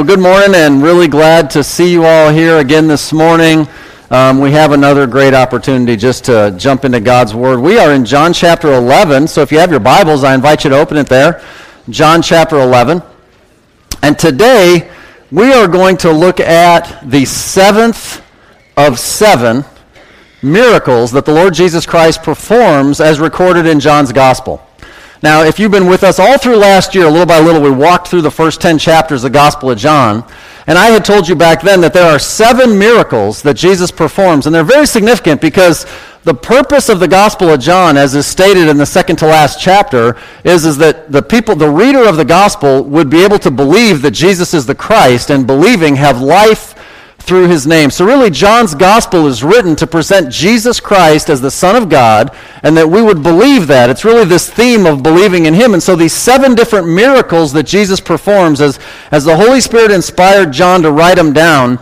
[0.00, 3.68] well, good morning, and really glad to see you all here again this morning.
[4.10, 7.60] Um, we have another great opportunity just to jump into God's Word.
[7.60, 10.70] We are in John chapter 11, so if you have your Bibles, I invite you
[10.70, 11.44] to open it there.
[11.90, 13.02] John chapter 11.
[14.02, 14.90] And today,
[15.30, 18.24] we are going to look at the seventh
[18.78, 19.66] of seven
[20.42, 24.66] miracles that the Lord Jesus Christ performs as recorded in John's Gospel.
[25.22, 28.08] Now, if you've been with us all through last year, little by little, we walked
[28.08, 30.24] through the first 10 chapters of the Gospel of John.
[30.66, 34.46] And I had told you back then that there are seven miracles that Jesus performs,
[34.46, 35.84] and they're very significant because
[36.24, 39.60] the purpose of the Gospel of John, as is stated in the second to last
[39.60, 43.50] chapter, is, is that the people, the reader of the Gospel, would be able to
[43.50, 46.74] believe that Jesus is the Christ, and believing have life
[47.20, 47.90] through his name.
[47.90, 52.34] So, really, John's gospel is written to present Jesus Christ as the Son of God,
[52.62, 53.90] and that we would believe that.
[53.90, 55.74] It's really this theme of believing in him.
[55.74, 58.78] And so, these seven different miracles that Jesus performs, as,
[59.10, 61.78] as the Holy Spirit inspired John to write them down,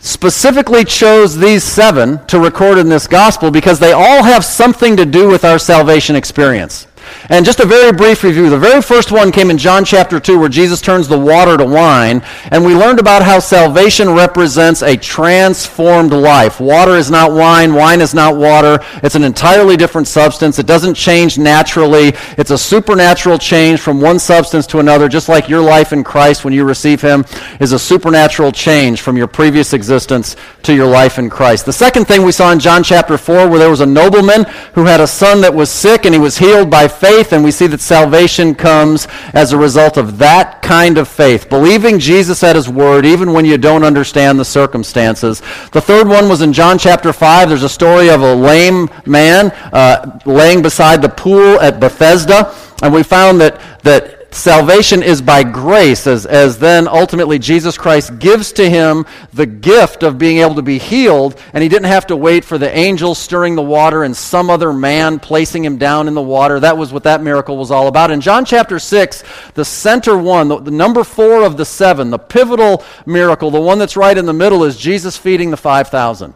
[0.00, 5.04] specifically chose these seven to record in this gospel because they all have something to
[5.04, 6.86] do with our salvation experience.
[7.28, 8.48] And just a very brief review.
[8.50, 11.64] The very first one came in John chapter 2 where Jesus turns the water to
[11.64, 12.22] wine.
[12.50, 16.60] And we learned about how salvation represents a transformed life.
[16.60, 17.74] Water is not wine.
[17.74, 18.78] Wine is not water.
[19.02, 20.58] It's an entirely different substance.
[20.58, 22.12] It doesn't change naturally.
[22.38, 26.44] It's a supernatural change from one substance to another, just like your life in Christ
[26.44, 27.24] when you receive Him
[27.60, 31.66] is a supernatural change from your previous existence to your life in Christ.
[31.66, 34.84] The second thing we saw in John chapter 4 where there was a nobleman who
[34.84, 37.66] had a son that was sick and he was healed by faith, and we see
[37.68, 42.68] that salvation comes as a result of that kind of faith, believing Jesus at his
[42.68, 45.40] word, even when you don't understand the circumstances.
[45.72, 47.48] The third one was in John chapter 5.
[47.48, 52.92] There's a story of a lame man uh, laying beside the pool at Bethesda, and
[52.92, 58.52] we found that, that salvation is by grace, as, as then ultimately Jesus Christ gives
[58.52, 62.16] to him the gift of being able to be healed, and he didn't have to
[62.16, 66.14] wait for the angel stirring the water and some other man placing him down in
[66.14, 66.60] the water.
[66.60, 68.10] That was what that miracle was all about.
[68.10, 72.18] In John chapter 6, the center one, the, the number four of the seven, the
[72.18, 76.34] pivotal miracle, the one that's right in the middle, is Jesus feeding the 5,000.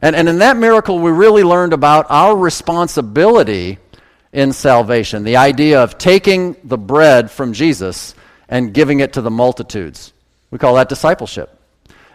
[0.00, 3.78] And, and in that miracle, we really learned about our responsibility
[4.32, 5.24] in salvation.
[5.24, 8.14] The idea of taking the bread from Jesus
[8.48, 10.12] and giving it to the multitudes.
[10.50, 11.54] We call that discipleship.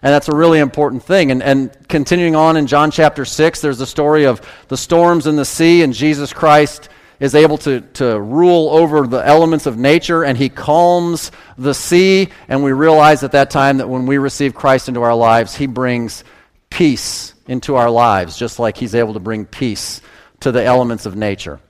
[0.04, 1.32] And that's a really important thing.
[1.32, 5.38] And, and continuing on in John chapter 6, there's the story of the storms in
[5.38, 6.90] the sea, and Jesus Christ
[7.22, 12.28] is able to, to rule over the elements of nature, and he calms the sea.
[12.50, 15.68] And we realize at that time that when we receive Christ into our lives, he
[15.68, 16.26] brings
[16.70, 20.02] peace into our lives, just like he's able to bring peace
[20.42, 21.62] to the elements of nature.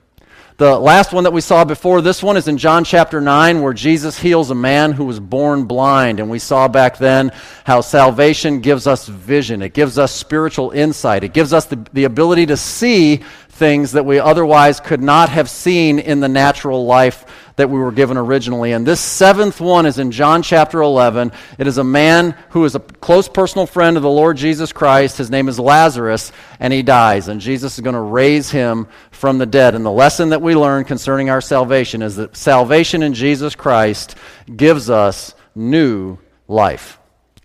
[0.56, 3.72] The last one that we saw before this one is in John chapter 9, where
[3.72, 6.20] Jesus heals a man who was born blind.
[6.20, 7.32] And we saw back then
[7.64, 12.04] how salvation gives us vision, it gives us spiritual insight, it gives us the, the
[12.04, 17.24] ability to see things that we otherwise could not have seen in the natural life
[17.56, 18.72] that we were given originally.
[18.72, 21.30] And this seventh one is in John chapter 11.
[21.56, 25.18] It is a man who is a close personal friend of the Lord Jesus Christ.
[25.18, 27.28] His name is Lazarus, and he dies.
[27.28, 29.76] And Jesus is going to raise him from the dead.
[29.76, 34.16] And the lesson that we learn concerning our salvation is that salvation in Jesus Christ
[34.54, 36.98] gives us new life.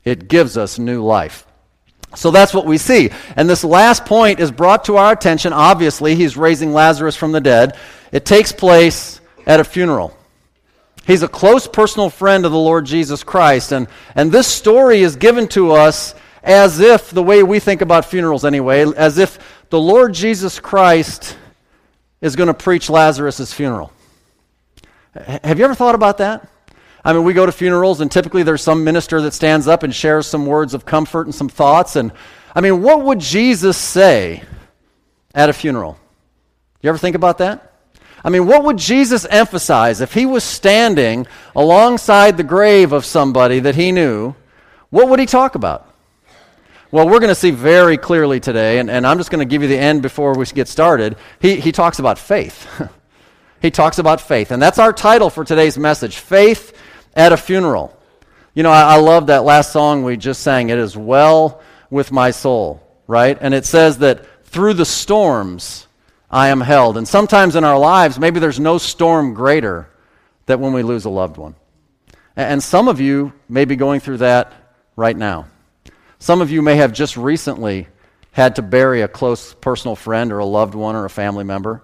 [0.03, 1.45] It gives us new life.
[2.15, 3.11] So that's what we see.
[3.35, 5.53] And this last point is brought to our attention.
[5.53, 7.77] Obviously, he's raising Lazarus from the dead.
[8.11, 10.15] It takes place at a funeral.
[11.05, 13.71] He's a close personal friend of the Lord Jesus Christ.
[13.71, 18.05] And, and this story is given to us as if, the way we think about
[18.05, 19.39] funerals anyway, as if
[19.69, 21.37] the Lord Jesus Christ
[22.21, 23.91] is going to preach Lazarus' funeral.
[25.43, 26.47] Have you ever thought about that?
[27.03, 29.93] I mean, we go to funerals, and typically there's some minister that stands up and
[29.93, 31.95] shares some words of comfort and some thoughts.
[31.95, 32.11] And
[32.53, 34.43] I mean, what would Jesus say
[35.33, 35.97] at a funeral?
[36.81, 37.73] You ever think about that?
[38.23, 43.59] I mean, what would Jesus emphasize if he was standing alongside the grave of somebody
[43.61, 44.35] that he knew?
[44.89, 45.85] What would he talk about?
[46.91, 49.61] Well, we're going to see very clearly today, and, and I'm just going to give
[49.61, 51.17] you the end before we get started.
[51.39, 52.67] He, he talks about faith.
[53.61, 54.51] he talks about faith.
[54.51, 56.75] And that's our title for today's message Faith
[57.19, 57.95] at a funeral.
[58.53, 60.69] You know, I, I love that last song we just sang.
[60.69, 63.37] It is well with my soul, right?
[63.41, 65.87] And it says that through the storms
[66.31, 66.97] I am held.
[66.97, 69.89] And sometimes in our lives, maybe there's no storm greater
[70.45, 71.55] than when we lose a loved one.
[72.37, 74.53] And some of you may be going through that
[74.95, 75.47] right now.
[76.19, 77.87] Some of you may have just recently
[78.31, 81.83] had to bury a close personal friend or a loved one or a family member.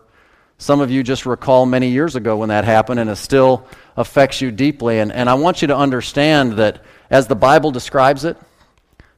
[0.57, 3.68] Some of you just recall many years ago when that happened, and it still
[3.98, 5.00] affects you deeply.
[5.00, 8.38] And, and I want you to understand that as the Bible describes it.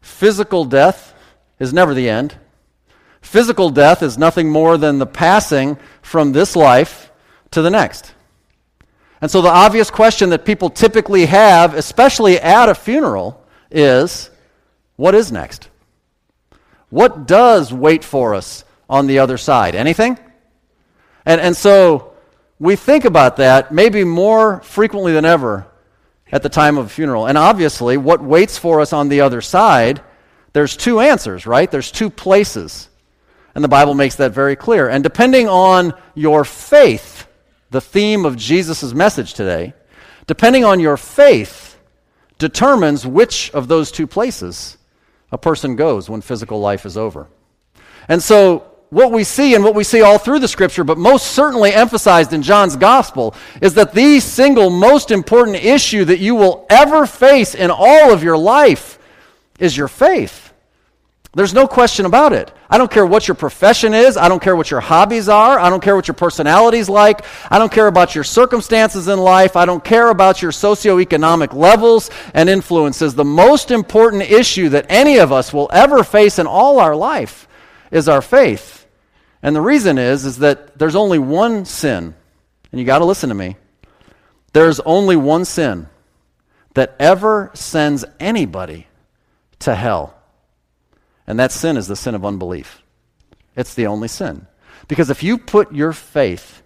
[0.01, 1.13] Physical death
[1.59, 2.35] is never the end.
[3.21, 7.11] Physical death is nothing more than the passing from this life
[7.51, 8.13] to the next.
[9.19, 14.29] And so, the obvious question that people typically have, especially at a funeral, is
[14.95, 15.69] what is next?
[16.89, 19.75] What does wait for us on the other side?
[19.75, 20.17] Anything?
[21.27, 22.13] And, and so,
[22.57, 25.67] we think about that maybe more frequently than ever
[26.31, 27.27] at the time of a funeral.
[27.27, 30.01] And obviously, what waits for us on the other side,
[30.53, 31.69] there's two answers, right?
[31.69, 32.89] There's two places.
[33.53, 34.87] And the Bible makes that very clear.
[34.87, 37.27] And depending on your faith,
[37.71, 39.73] the theme of Jesus' message today,
[40.27, 41.77] depending on your faith,
[42.37, 44.77] determines which of those two places
[45.31, 47.27] a person goes when physical life is over.
[48.07, 51.27] And so, what we see and what we see all through the scripture, but most
[51.27, 56.65] certainly emphasized in John's gospel, is that the single most important issue that you will
[56.69, 58.97] ever face in all of your life
[59.59, 60.53] is your faith.
[61.33, 62.51] There's no question about it.
[62.69, 64.17] I don't care what your profession is.
[64.17, 65.59] I don't care what your hobbies are.
[65.59, 67.23] I don't care what your personality's like.
[67.51, 69.55] I don't care about your circumstances in life.
[69.55, 73.13] I don't care about your socioeconomic levels and influences.
[73.13, 77.47] The most important issue that any of us will ever face in all our life
[77.91, 78.76] is our faith.
[79.41, 82.15] And the reason is is that there's only one sin.
[82.71, 83.55] And you got to listen to me.
[84.53, 85.87] There's only one sin
[86.73, 88.87] that ever sends anybody
[89.59, 90.15] to hell.
[91.25, 92.81] And that sin is the sin of unbelief.
[93.55, 94.47] It's the only sin.
[94.87, 96.61] Because if you put your faith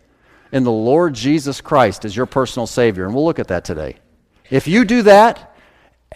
[0.51, 3.95] in the Lord Jesus Christ as your personal Savior, and we'll look at that today,
[4.49, 5.55] if you do that,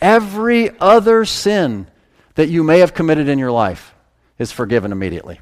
[0.02, 1.88] every other sin
[2.36, 3.96] that you may have committed in your life
[4.38, 5.40] is forgiven immediately.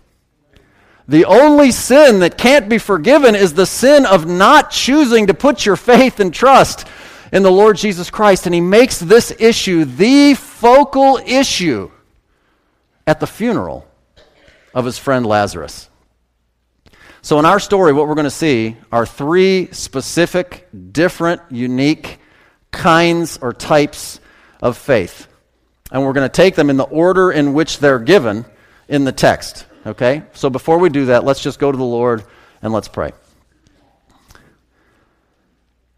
[1.08, 5.66] The only sin that can't be forgiven is the sin of not choosing to put
[5.66, 6.88] your faith and trust
[7.32, 8.46] in the Lord Jesus Christ.
[8.46, 11.92] And He makes this issue the focal issue
[13.06, 13.88] at the funeral
[14.74, 15.90] of his friend Lazarus.
[17.22, 22.20] So, in our story, what we're going to see are three specific, different, unique
[22.72, 24.20] kinds or types
[24.62, 25.28] of faith.
[25.92, 28.46] And we're going to take them in the order in which they're given
[28.88, 29.66] in the text.
[29.86, 30.24] Okay?
[30.34, 32.24] So, before we do that, let's just go to the Lord
[32.62, 33.12] and let's pray.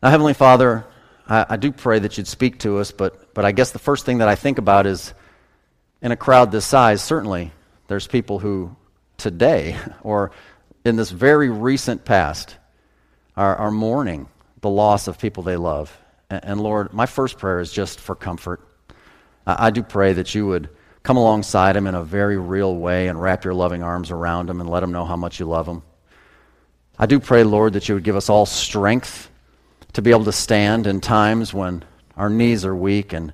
[0.01, 0.85] Now, Heavenly Father,
[1.27, 4.05] I, I do pray that you'd speak to us, but, but I guess the first
[4.05, 5.13] thing that I think about is
[6.01, 7.51] in a crowd this size, certainly
[7.87, 8.75] there's people who
[9.17, 10.31] today or
[10.83, 12.55] in this very recent past
[13.35, 14.27] are, are mourning
[14.61, 15.95] the loss of people they love.
[16.29, 18.61] And, and Lord, my first prayer is just for comfort.
[19.45, 20.69] I, I do pray that you would
[21.05, 24.59] come alongside them in a very real way and wrap your loving arms around them
[24.59, 25.83] and let them know how much you love them.
[26.97, 29.29] I do pray, Lord, that you would give us all strength
[29.93, 31.83] to be able to stand in times when
[32.17, 33.31] our knees are weak and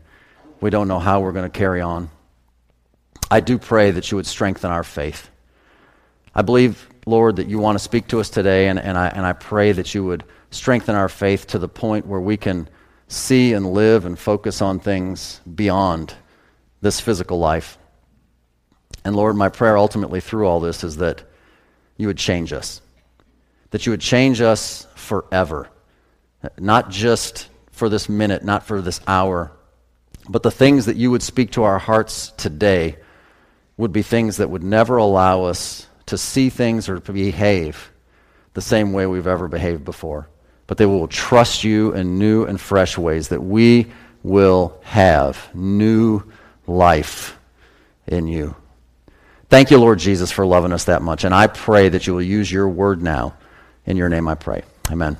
[0.59, 2.09] we don't know how we're going to carry on.
[3.31, 5.29] I do pray that you would strengthen our faith.
[6.35, 9.25] I believe, Lord, that you want to speak to us today, and, and, I, and
[9.25, 12.67] I pray that you would strengthen our faith to the point where we can
[13.07, 16.15] see and live and focus on things beyond
[16.81, 17.77] this physical life.
[19.05, 21.23] And Lord, my prayer ultimately through all this is that
[21.97, 22.81] you would change us,
[23.69, 25.69] that you would change us forever,
[26.59, 29.51] not just for this minute, not for this hour,
[30.29, 32.97] but the things that you would speak to our hearts today
[33.77, 37.91] would be things that would never allow us to see things or to behave
[38.53, 40.29] the same way we've ever behaved before.
[40.67, 43.91] But they will trust you in new and fresh ways that we
[44.23, 46.23] will have new
[46.67, 47.37] life
[48.07, 48.55] in you.
[49.49, 51.23] Thank you, Lord Jesus, for loving us that much.
[51.23, 53.35] And I pray that you will use your word now.
[53.85, 54.63] In your name I pray.
[54.89, 55.17] Amen.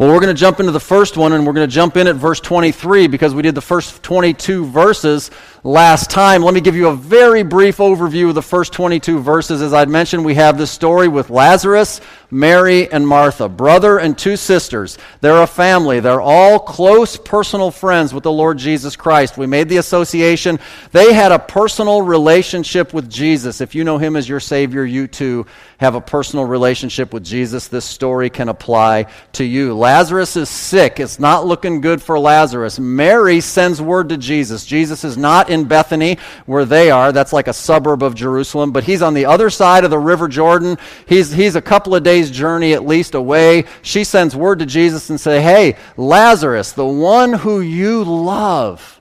[0.00, 2.06] Well, we're going to jump into the first one, and we're going to jump in
[2.06, 5.30] at verse 23 because we did the first 22 verses
[5.62, 6.42] last time.
[6.42, 9.60] Let me give you a very brief overview of the first 22 verses.
[9.60, 12.00] As I'd mentioned, we have this story with Lazarus,
[12.30, 14.96] Mary, and Martha, brother and two sisters.
[15.20, 16.00] They're a family.
[16.00, 19.36] They're all close personal friends with the Lord Jesus Christ.
[19.36, 20.60] We made the association.
[20.92, 23.60] They had a personal relationship with Jesus.
[23.60, 25.46] If you know him as your Savior, you too
[25.78, 27.68] have a personal relationship with Jesus.
[27.68, 29.76] This story can apply to you.
[29.76, 31.00] Lazarus is sick.
[31.00, 32.78] It's not looking good for Lazarus.
[32.78, 34.64] Mary sends word to Jesus.
[34.64, 37.12] Jesus is not in Bethany where they are.
[37.12, 40.28] That's like a suburb of Jerusalem, but he's on the other side of the River
[40.28, 40.78] Jordan.
[41.06, 43.64] He's, he's a couple of days' journey at least away.
[43.82, 49.00] She sends word to Jesus and say, Hey, Lazarus, the one who you love,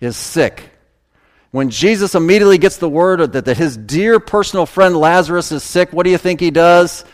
[0.00, 0.70] is sick.
[1.50, 5.92] When Jesus immediately gets the word that, that his dear personal friend Lazarus is sick,
[5.92, 7.04] what do you think he does?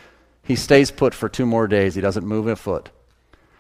[0.43, 1.95] He stays put for two more days.
[1.95, 2.91] He doesn't move a foot.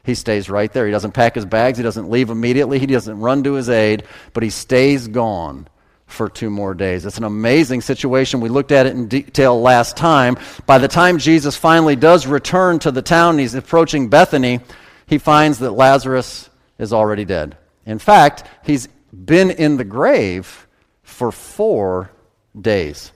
[0.05, 0.87] He stays right there.
[0.87, 1.79] He doesn't pack his bags.
[1.79, 2.79] He doesn't leave immediately.
[2.79, 5.67] He doesn't run to his aid, but he stays gone
[6.07, 7.07] for two more days.
[7.07, 8.41] It's an amazing situation.
[8.41, 10.37] We looked at it in detail last time.
[10.67, 14.61] By the time Jesus finally does return to the town, he's approaching Bethany,
[15.07, 17.57] he finds that Lazarus is already dead.
[17.87, 20.67] In fact, he's been in the grave
[21.03, 22.11] for four
[22.59, 23.13] days.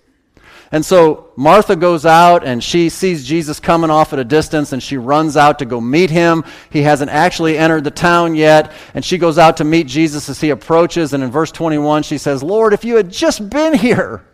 [0.70, 4.82] And so Martha goes out and she sees Jesus coming off at a distance and
[4.82, 6.44] she runs out to go meet him.
[6.68, 8.72] He hasn't actually entered the town yet.
[8.92, 11.14] And she goes out to meet Jesus as he approaches.
[11.14, 14.24] And in verse 21, she says, Lord, if you had just been here,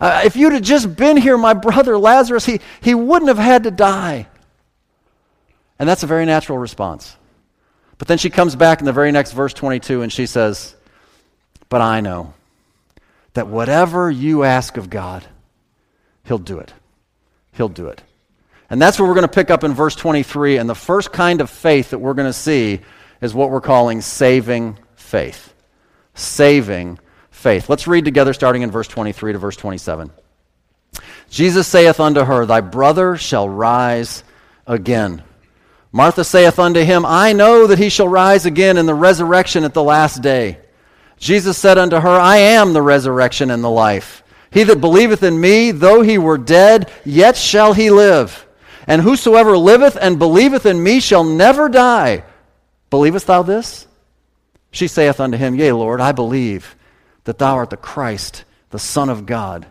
[0.00, 3.64] uh, if you'd have just been here, my brother Lazarus, he, he wouldn't have had
[3.64, 4.28] to die.
[5.78, 7.14] And that's a very natural response.
[7.98, 10.74] But then she comes back in the very next verse 22 and she says,
[11.68, 12.32] But I know
[13.36, 15.24] that whatever you ask of God,
[16.24, 16.74] He'll do it.
[17.52, 18.02] He'll do it.
[18.68, 20.58] And that's what we're going to pick up in verse 23.
[20.58, 22.80] And the first kind of faith that we're going to see
[23.20, 25.54] is what we're calling saving faith.
[26.14, 26.98] Saving
[27.30, 27.70] faith.
[27.70, 30.10] Let's read together starting in verse 23 to verse 27.
[31.30, 34.24] Jesus saith unto her, Thy brother shall rise
[34.66, 35.22] again.
[35.92, 39.74] Martha saith unto him, I know that he shall rise again in the resurrection at
[39.74, 40.58] the last day.
[41.18, 44.22] Jesus said unto her, I am the resurrection and the life.
[44.50, 48.46] He that believeth in me, though he were dead, yet shall he live.
[48.86, 52.24] And whosoever liveth and believeth in me shall never die.
[52.90, 53.86] Believest thou this?
[54.70, 56.76] She saith unto him, Yea, Lord, I believe
[57.24, 59.66] that thou art the Christ, the Son of God,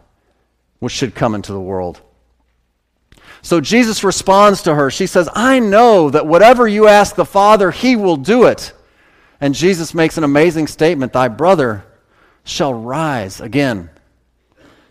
[0.79, 2.01] which should come into the world.
[3.41, 4.89] So Jesus responds to her.
[4.89, 8.73] She says, I know that whatever you ask the Father, he will do it.
[9.45, 11.85] And Jesus makes an amazing statement Thy brother
[12.45, 13.91] shall rise again.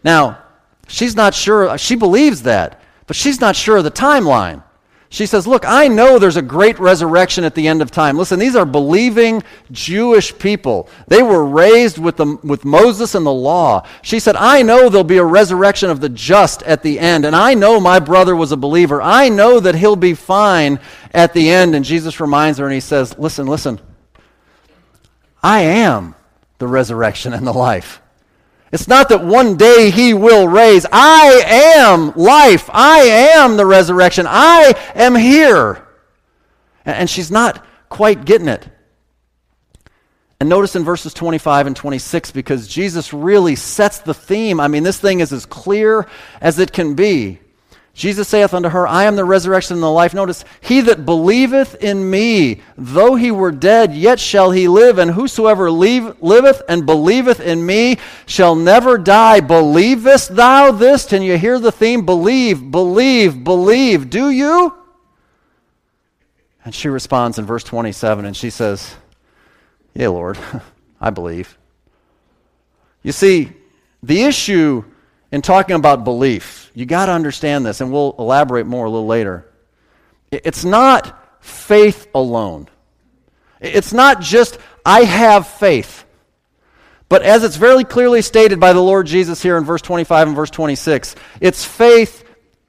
[0.05, 0.45] Now,
[0.87, 4.63] she's not sure, she believes that, but she's not sure of the timeline.
[5.09, 8.17] She says, Look, I know there's a great resurrection at the end of time.
[8.17, 9.43] Listen, these are believing
[9.73, 10.89] Jewish people.
[11.09, 13.85] They were raised with, the, with Moses and the law.
[14.03, 17.25] She said, I know there'll be a resurrection of the just at the end.
[17.25, 19.03] And I know my brother was a believer.
[19.03, 20.79] I know that he'll be fine
[21.13, 21.75] at the end.
[21.75, 23.81] And Jesus reminds her and he says, Listen, listen.
[25.45, 26.15] I am
[26.57, 28.01] the resurrection and the life.
[28.73, 30.87] It's not that one day he will raise.
[30.91, 32.71] I am life.
[32.73, 33.01] I
[33.37, 34.27] am the resurrection.
[34.27, 35.87] I am here.
[36.87, 38.67] And she's not quite getting it.
[40.41, 44.59] And notice in verses 25 and 26, because Jesus really sets the theme.
[44.59, 46.09] I mean, this thing is as clear
[46.41, 47.39] as it can be.
[47.95, 50.13] Jesus saith unto her, I am the resurrection and the life.
[50.15, 54.99] Notice, he that believeth in me, though he were dead, yet shall he live.
[54.99, 59.39] And whosoever leave, liveth and believeth in me shall never die.
[59.39, 61.07] Believest thou this?
[61.07, 62.05] Can you hear the theme?
[62.05, 64.11] Believe, believe, believe.
[64.11, 64.77] Do you?
[66.65, 68.97] And she responds in verse 27 and she says,
[69.95, 70.37] Yea, Lord,
[71.01, 71.57] I believe.
[73.05, 73.53] You see,
[74.03, 74.85] the issue
[75.35, 79.09] in talking about belief, you got to understand this, and we'll elaborate more a little
[79.09, 79.45] later.
[80.31, 82.69] It's not faith alone.
[83.61, 86.05] It's not just, I have faith.
[87.09, 90.37] But as it's very clearly stated by the Lord Jesus here in verse 25 and
[90.37, 92.23] verse 26, it's faith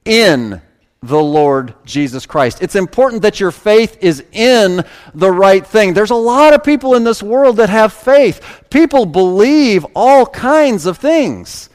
[0.04, 0.60] in
[1.04, 2.64] the Lord Jesus Christ.
[2.64, 5.94] It's important that your faith is in the right thing.
[5.94, 8.64] There's a lot of people in this world that have faith.
[8.72, 11.70] People believe all kinds of things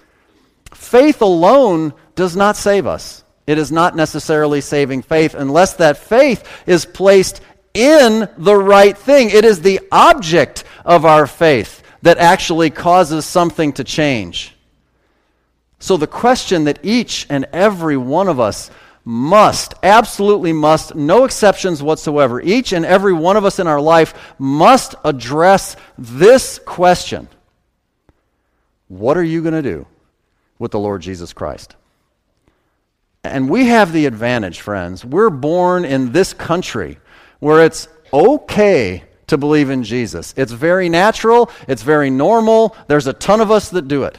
[0.80, 3.22] faith alone does not save us.
[3.46, 7.42] It is not necessarily saving faith unless that faith is placed
[7.74, 9.30] in the right thing.
[9.30, 14.56] It is the object of our faith that actually causes something to change.
[15.78, 18.70] So, the question that each and every one of us
[19.04, 24.34] must, absolutely must, no exceptions whatsoever, each and every one of us in our life
[24.38, 27.28] must address this question
[28.88, 29.86] What are you going to do?
[30.60, 31.74] With the Lord Jesus Christ.
[33.24, 35.04] And we have the advantage, friends.
[35.04, 36.98] We're born in this country
[37.40, 40.32] where it's okay to believe in Jesus.
[40.36, 42.76] It's very natural, it's very normal.
[42.86, 44.18] There's a ton of us that do it.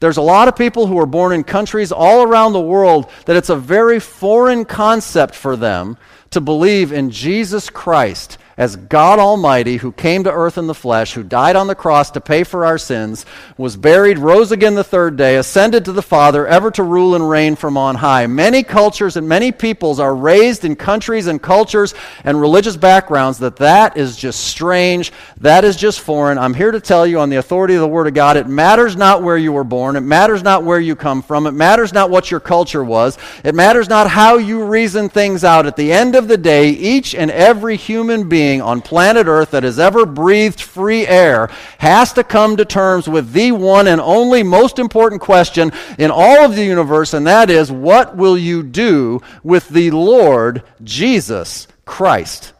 [0.00, 3.36] There's a lot of people who are born in countries all around the world that
[3.36, 5.96] it's a very foreign concept for them
[6.30, 11.14] to believe in Jesus Christ as God Almighty, who came to earth in the flesh,
[11.14, 13.26] who died on the cross to pay for our sins,
[13.58, 17.28] was buried, rose again the third day, ascended to the Father, ever to rule and
[17.28, 18.26] reign from on high.
[18.26, 23.56] Many cultures and many peoples are raised in countries and cultures and religious backgrounds that
[23.56, 26.38] that is just strange, that is just foreign.
[26.38, 28.96] I'm here to tell you on the authority of the Word of God, it matters
[28.96, 32.10] not where you were born, it matters not where you come from, it matters not
[32.10, 35.66] what your culture was, it matters not how you reason things out.
[35.66, 39.52] At the end of the day, each and every human being being on planet Earth
[39.52, 41.48] that has ever breathed free air
[41.78, 46.44] has to come to terms with the one and only most important question in all
[46.44, 52.52] of the universe, and that is what will you do with the Lord Jesus Christ?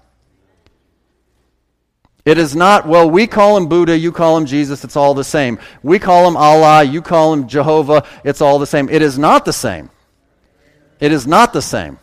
[2.25, 5.23] It is not, well, we call him Buddha, you call him Jesus, it's all the
[5.23, 5.59] same.
[5.83, 8.89] We call him Allah, you call him Jehovah, it's all the same.
[8.89, 9.91] It is not the same.
[10.99, 11.99] It is not the same.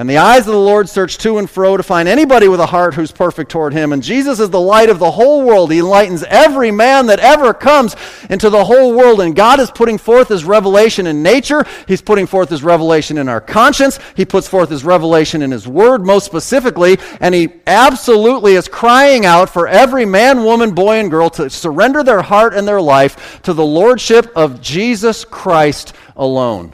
[0.00, 2.64] And the eyes of the Lord search to and fro to find anybody with a
[2.64, 3.92] heart who's perfect toward him.
[3.92, 5.70] And Jesus is the light of the whole world.
[5.70, 7.94] He enlightens every man that ever comes
[8.30, 9.20] into the whole world.
[9.20, 11.66] And God is putting forth his revelation in nature.
[11.86, 13.98] He's putting forth his revelation in our conscience.
[14.16, 16.96] He puts forth his revelation in his word, most specifically.
[17.20, 22.02] And he absolutely is crying out for every man, woman, boy, and girl to surrender
[22.02, 26.72] their heart and their life to the lordship of Jesus Christ alone.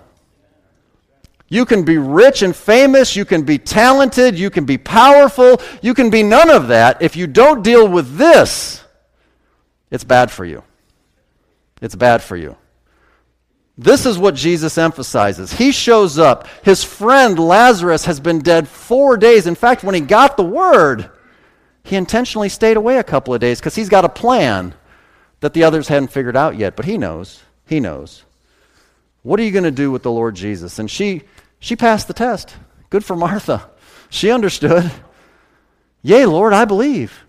[1.49, 5.95] You can be rich and famous, you can be talented, you can be powerful, you
[5.95, 7.03] can be none of that.
[7.03, 8.83] If you don't deal with this,
[9.91, 10.65] it's bad for you.
[11.81, 12.57] It's bad for you.
[13.79, 15.53] This is what Jesus emphasizes.
[15.53, 16.49] He shows up.
[16.62, 19.47] His friend Lazarus has been dead four days.
[19.47, 21.11] In fact, when he got the word,
[21.85, 24.75] he intentionally stayed away a couple of days because he's got a plan
[25.41, 26.75] that the others hadn't figured out yet.
[26.75, 27.43] But he knows.
[27.67, 28.25] He knows.
[29.23, 30.79] What are you going to do with the Lord Jesus?
[30.79, 31.23] And she
[31.58, 32.56] she passed the test.
[32.90, 33.70] Good for Martha.
[34.08, 34.90] She understood.
[36.02, 37.25] Yea, Lord, I believe.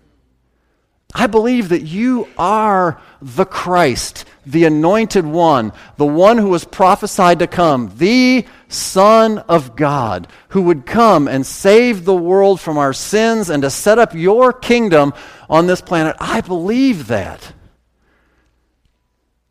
[1.14, 7.38] I believe that you are the Christ, the anointed one, the one who was prophesied
[7.38, 12.92] to come, the Son of God, who would come and save the world from our
[12.92, 15.14] sins and to set up your kingdom
[15.48, 16.14] on this planet.
[16.20, 17.54] I believe that.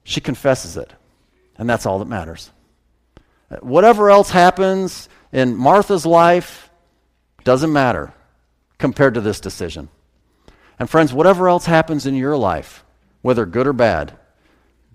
[0.04, 0.94] She confesses it,
[1.58, 2.52] and that's all that matters.
[3.62, 6.70] Whatever else happens in Martha's life
[7.44, 8.14] doesn't matter
[8.78, 9.90] compared to this decision.
[10.80, 12.84] And friends, whatever else happens in your life,
[13.22, 14.18] whether good or bad,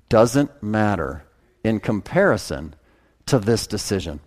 [0.08, 1.24] doesn't matter
[1.64, 2.74] in comparison
[3.26, 4.20] to this decision.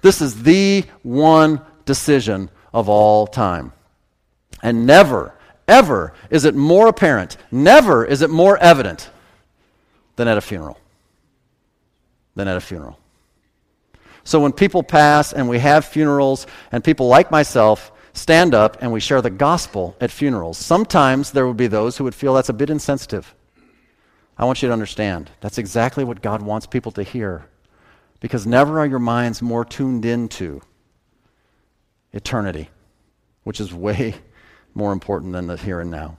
[0.00, 3.72] This is the one decision of all time.
[4.62, 5.34] And never,
[5.66, 9.10] ever is it more apparent, never is it more evident
[10.16, 10.78] than at a funeral.
[12.36, 12.98] Than at a funeral.
[14.24, 18.92] So when people pass and we have funerals, and people like myself stand up and
[18.92, 22.48] we share the gospel at funerals, sometimes there would be those who would feel that's
[22.48, 23.34] a bit insensitive.
[24.38, 27.46] I want you to understand that's exactly what God wants people to hear.
[28.20, 30.60] Because never are your minds more tuned into
[32.12, 32.70] eternity,
[33.42, 34.14] which is way
[34.74, 36.18] more important than the here and now.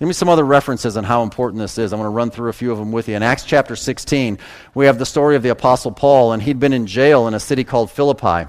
[0.00, 1.92] Give me some other references on how important this is.
[1.92, 3.16] I'm going to run through a few of them with you.
[3.16, 4.38] In Acts chapter 16,
[4.72, 7.38] we have the story of the Apostle Paul, and he'd been in jail in a
[7.38, 8.48] city called Philippi.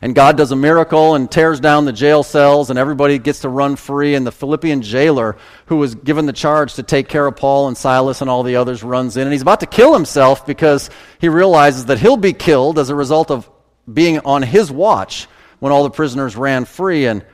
[0.00, 3.50] And God does a miracle and tears down the jail cells, and everybody gets to
[3.50, 4.14] run free.
[4.14, 7.76] And the Philippian jailer, who was given the charge to take care of Paul and
[7.76, 9.24] Silas and all the others, runs in.
[9.24, 12.94] And he's about to kill himself because he realizes that he'll be killed as a
[12.94, 13.50] result of
[13.92, 15.26] being on his watch
[15.58, 17.04] when all the prisoners ran free.
[17.04, 17.26] And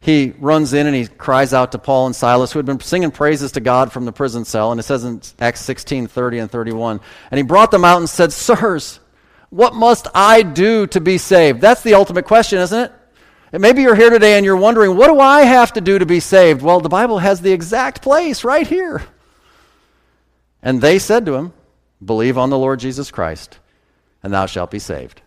[0.00, 3.10] he runs in and he cries out to Paul and Silas, who had been singing
[3.10, 4.70] praises to God from the prison cell.
[4.70, 7.00] And it says in Acts 16 30 and 31.
[7.30, 9.00] And he brought them out and said, Sirs,
[9.50, 11.60] what must I do to be saved?
[11.60, 12.92] That's the ultimate question, isn't it?
[13.52, 16.06] And maybe you're here today and you're wondering, what do I have to do to
[16.06, 16.62] be saved?
[16.62, 19.02] Well, the Bible has the exact place right here.
[20.62, 21.52] And they said to him,
[22.04, 23.58] Believe on the Lord Jesus Christ,
[24.22, 25.20] and thou shalt be saved,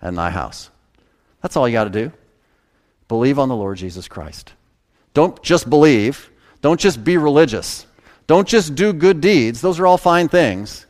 [0.00, 0.70] and thy house.
[1.42, 2.12] That's all you got to do.
[3.12, 4.54] Believe on the Lord Jesus Christ.
[5.12, 6.30] Don't just believe.
[6.62, 7.84] Don't just be religious.
[8.26, 9.60] Don't just do good deeds.
[9.60, 10.86] Those are all fine things.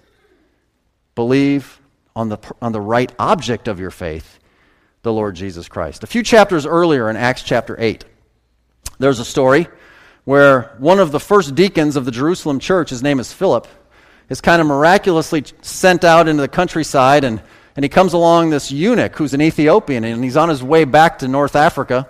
[1.17, 1.81] Believe
[2.15, 4.39] on the, on the right object of your faith,
[5.03, 6.05] the Lord Jesus Christ.
[6.05, 8.05] A few chapters earlier in Acts chapter 8,
[9.01, 9.67] there's a story
[10.23, 13.67] where one of the first deacons of the Jerusalem church, his name is Philip,
[14.29, 17.43] is kind of miraculously sent out into the countryside and
[17.75, 21.19] and he comes along this eunuch who's an Ethiopian, and he's on his way back
[21.21, 22.09] to North Africa.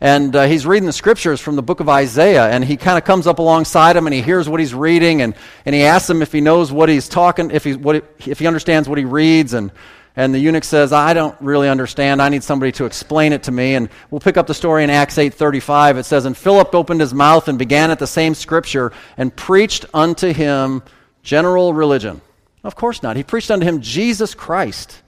[0.00, 3.04] And uh, he's reading the scriptures from the book of Isaiah, and he kind of
[3.04, 5.34] comes up alongside him and he hears what he's reading, and,
[5.66, 8.46] and he asks him if he knows what he's talking, if he, what, if he
[8.46, 9.54] understands what he reads.
[9.54, 9.72] And,
[10.14, 12.22] and the eunuch says, I don't really understand.
[12.22, 13.74] I need somebody to explain it to me.
[13.74, 15.98] And we'll pick up the story in Acts 8.35.
[15.98, 19.84] It says, And Philip opened his mouth and began at the same scripture and preached
[19.92, 20.82] unto him
[21.22, 22.20] general religion.
[22.62, 23.16] Of course not.
[23.16, 25.02] He preached unto him Jesus Christ.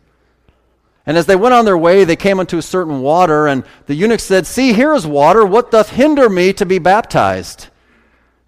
[1.06, 3.94] And as they went on their way, they came unto a certain water, and the
[3.94, 5.44] eunuch said, See, here is water.
[5.44, 7.68] What doth hinder me to be baptized?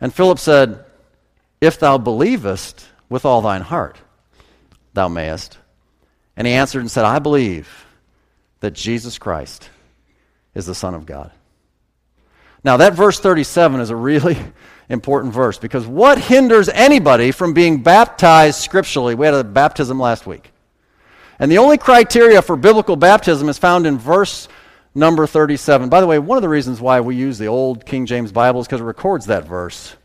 [0.01, 0.85] And Philip said,
[1.61, 3.99] If thou believest with all thine heart,
[4.93, 5.59] thou mayest.
[6.37, 7.87] And he answered and said, I believe
[8.61, 9.69] that Jesus Christ
[10.55, 11.31] is the Son of God.
[12.65, 14.39] Now, that verse 37 is a really
[14.89, 19.15] important verse because what hinders anybody from being baptized scripturally?
[19.15, 20.52] We had a baptism last week.
[21.39, 24.49] And the only criteria for biblical baptism is found in verse
[24.95, 25.89] number 37.
[25.89, 28.61] By the way, one of the reasons why we use the old King James Bible
[28.61, 29.97] is because it records that verse.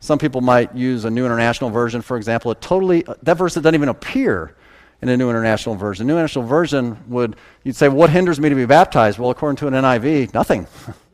[0.00, 2.50] Some people might use a New International Version, for example.
[2.50, 4.54] It totally, uh, that verse doesn't even appear
[5.00, 6.06] in a New International Version.
[6.06, 9.18] New International Version would, you'd say, what hinders me to be baptized?
[9.18, 10.66] Well, according to an NIV, nothing.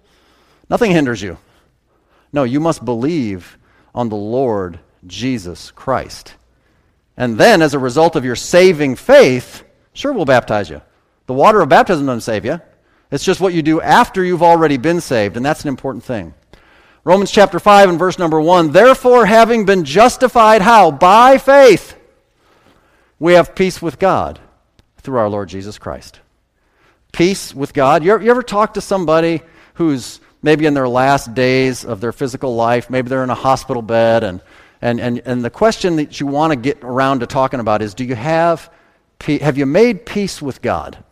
[0.70, 1.38] nothing hinders you.
[2.33, 3.59] No, you must believe
[3.94, 6.35] on the Lord Jesus Christ.
[7.18, 10.81] And then, as a result of your saving faith, sure, we'll baptize you.
[11.26, 12.61] The water of baptism doesn't save you.
[13.11, 16.33] It's just what you do after you've already been saved, and that's an important thing.
[17.02, 20.92] Romans chapter 5 and verse number 1 Therefore, having been justified, how?
[20.92, 21.96] By faith,
[23.18, 24.38] we have peace with God
[24.98, 26.20] through our Lord Jesus Christ.
[27.11, 28.04] Peace with God.
[28.04, 29.42] You ever, you ever talk to somebody
[29.74, 32.90] who's maybe in their last days of their physical life?
[32.90, 34.40] Maybe they're in a hospital bed and
[34.80, 37.94] and, and, and the question that you want to get around to talking about is
[37.94, 38.70] do you have,
[39.26, 41.02] have you made peace with God?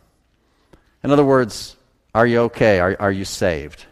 [1.03, 1.75] In other words,
[2.15, 2.79] are you okay?
[2.79, 3.85] Are, are you saved?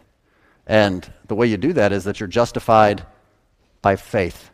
[0.66, 3.04] And the way you do that is that you're justified
[3.82, 4.50] by faith.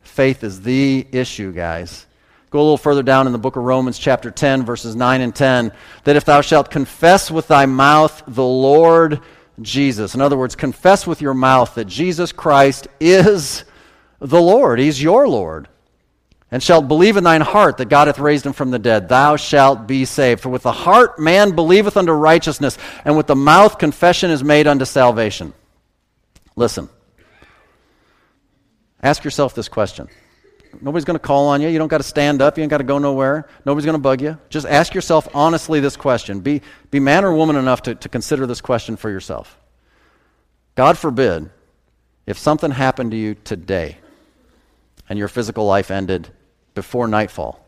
[0.00, 2.06] Faith is the issue, guys.
[2.50, 5.34] Go a little further down in the book of Romans, chapter 10, verses 9 and
[5.34, 5.72] 10.
[6.04, 9.20] That if thou shalt confess with thy mouth the Lord
[9.60, 13.64] Jesus, in other words, confess with your mouth that Jesus Christ is
[14.22, 14.78] the Lord.
[14.78, 15.68] He's your Lord.
[16.50, 19.36] And shalt believe in thine heart that God hath raised him from the dead, thou
[19.36, 20.42] shalt be saved.
[20.42, 24.66] For with the heart man believeth unto righteousness, and with the mouth confession is made
[24.66, 25.54] unto salvation.
[26.54, 26.90] Listen.
[29.02, 30.08] Ask yourself this question.
[30.80, 31.68] Nobody's going to call on you.
[31.68, 32.56] You don't got to stand up.
[32.56, 33.48] You ain't got to go nowhere.
[33.64, 34.38] Nobody's going to bug you.
[34.48, 36.40] Just ask yourself honestly this question.
[36.40, 39.58] Be, be man or woman enough to, to consider this question for yourself.
[40.74, 41.50] God forbid
[42.26, 43.98] if something happened to you today
[45.12, 46.30] and your physical life ended
[46.74, 47.62] before nightfall,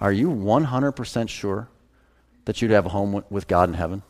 [0.00, 1.68] are you 100% sure
[2.44, 4.04] that you'd have a home with God in heaven?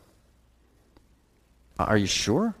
[1.79, 2.53] Are you sure?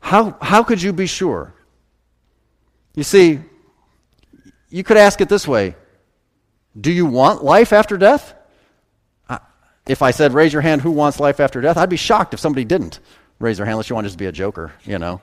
[0.00, 1.52] How, how could you be sure?
[2.94, 3.40] You see,
[4.70, 5.76] you could ask it this way
[6.80, 8.32] Do you want life after death?
[9.86, 11.76] If I said, raise your hand, who wants life after death?
[11.76, 13.00] I'd be shocked if somebody didn't
[13.38, 15.20] raise their hand unless you want to just be a joker, you know.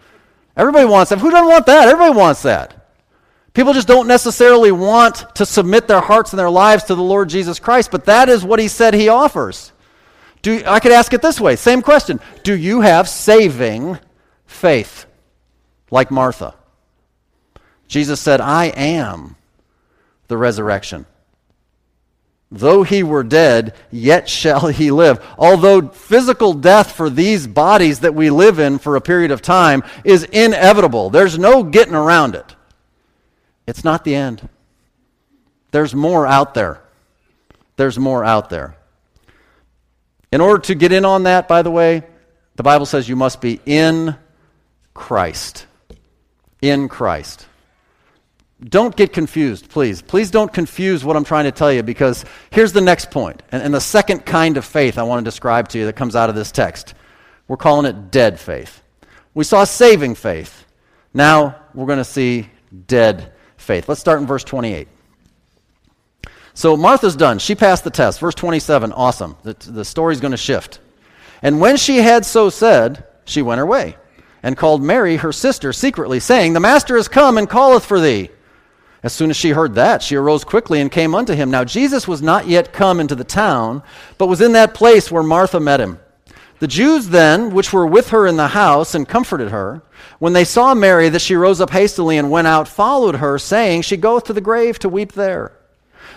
[0.55, 1.19] Everybody wants that.
[1.19, 1.87] Who doesn't want that?
[1.87, 2.79] Everybody wants that.
[3.53, 7.29] People just don't necessarily want to submit their hearts and their lives to the Lord
[7.29, 9.71] Jesus Christ, but that is what he said he offers.
[10.41, 12.19] Do, I could ask it this way same question.
[12.43, 13.99] Do you have saving
[14.45, 15.05] faith
[15.91, 16.55] like Martha?
[17.87, 19.35] Jesus said, I am
[20.27, 21.05] the resurrection
[22.53, 25.25] Though he were dead, yet shall he live.
[25.39, 29.81] Although physical death for these bodies that we live in for a period of time
[30.03, 32.55] is inevitable, there's no getting around it.
[33.65, 34.47] It's not the end.
[35.71, 36.79] There's more out there.
[37.75, 38.77] There's more out there.
[40.31, 42.03] In order to get in on that, by the way,
[42.55, 44.15] the Bible says you must be in
[44.93, 45.65] Christ.
[46.61, 47.47] In Christ
[48.69, 50.01] don't get confused, please.
[50.01, 53.61] Please don't confuse what I'm trying to tell you because here's the next point, and,
[53.63, 56.29] and, the second kind of faith I want to describe to you that comes out
[56.29, 56.93] of this text.
[57.47, 58.81] We're calling it dead faith.
[59.33, 60.65] We saw saving faith.
[61.13, 62.49] Now we're going to see
[62.87, 63.89] dead faith.
[63.89, 64.87] Let's start in verse 28.
[66.53, 67.39] So Martha's done.
[67.39, 68.19] She passed the test.
[68.19, 69.35] Verse 27, awesome.
[69.43, 70.79] The, the story's going to shift.
[71.41, 73.97] And when she had so said, she went her way
[74.43, 78.29] and called Mary, her sister, secretly, saying, The master is come and calleth for thee.
[79.03, 81.51] As soon as she heard that, she arose quickly and came unto him.
[81.51, 83.83] Now Jesus was not yet come into the town,
[84.17, 85.99] but was in that place where Martha met him.
[86.59, 89.83] The Jews then, which were with her in the house and comforted her,
[90.19, 93.81] when they saw Mary, that she rose up hastily and went out, followed her, saying,
[93.81, 95.51] She goeth to the grave to weep there.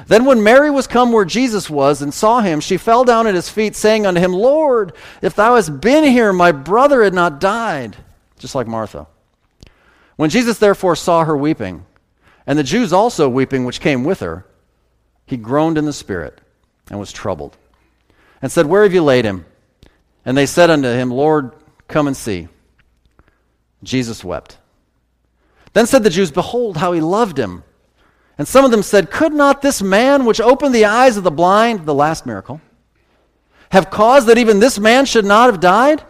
[0.07, 3.35] Then when Mary was come where Jesus was and saw him, she fell down at
[3.35, 7.41] his feet, saying unto him, Lord, if thou hadst been here, my brother had not
[7.41, 7.97] died.
[8.39, 9.09] Just like Martha.
[10.15, 11.85] When Jesus therefore saw her weeping,
[12.47, 14.47] and the Jews also weeping which came with her,
[15.27, 16.41] he groaned in the spirit
[16.91, 17.57] and was troubled,
[18.41, 19.45] and said, Where have you laid him?
[20.25, 21.53] And they said unto him, Lord,
[21.89, 22.49] come and see.
[23.83, 24.59] Jesus wept.
[25.73, 27.63] Then said the Jews, Behold, how he loved him.
[28.39, 31.31] And some of them said, Could not this man, which opened the eyes of the
[31.31, 32.61] blind, the last miracle,
[33.71, 36.03] have caused that even this man should not have died?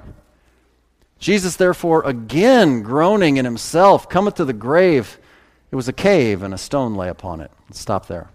[1.19, 5.19] Jesus, therefore, again groaning in himself, cometh to the grave.
[5.77, 7.51] It was a cave, and a stone lay upon it.
[7.69, 8.31] Let's stop there.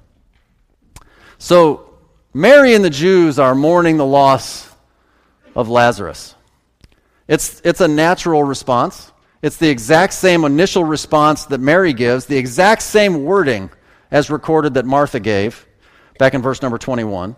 [1.39, 1.91] So,
[2.35, 4.69] Mary and the Jews are mourning the loss
[5.55, 6.35] of Lazarus.
[7.27, 9.11] It's, it's a natural response.
[9.41, 13.71] It's the exact same initial response that Mary gives, the exact same wording
[14.11, 15.65] as recorded that Martha gave
[16.19, 17.35] back in verse number 21.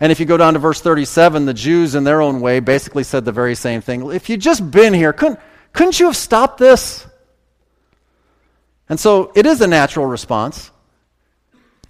[0.00, 3.04] And if you go down to verse 37, the Jews, in their own way, basically
[3.04, 4.12] said the very same thing.
[4.12, 5.40] If you'd just been here, couldn't,
[5.74, 7.06] couldn't you have stopped this?
[8.92, 10.70] And so it is a natural response.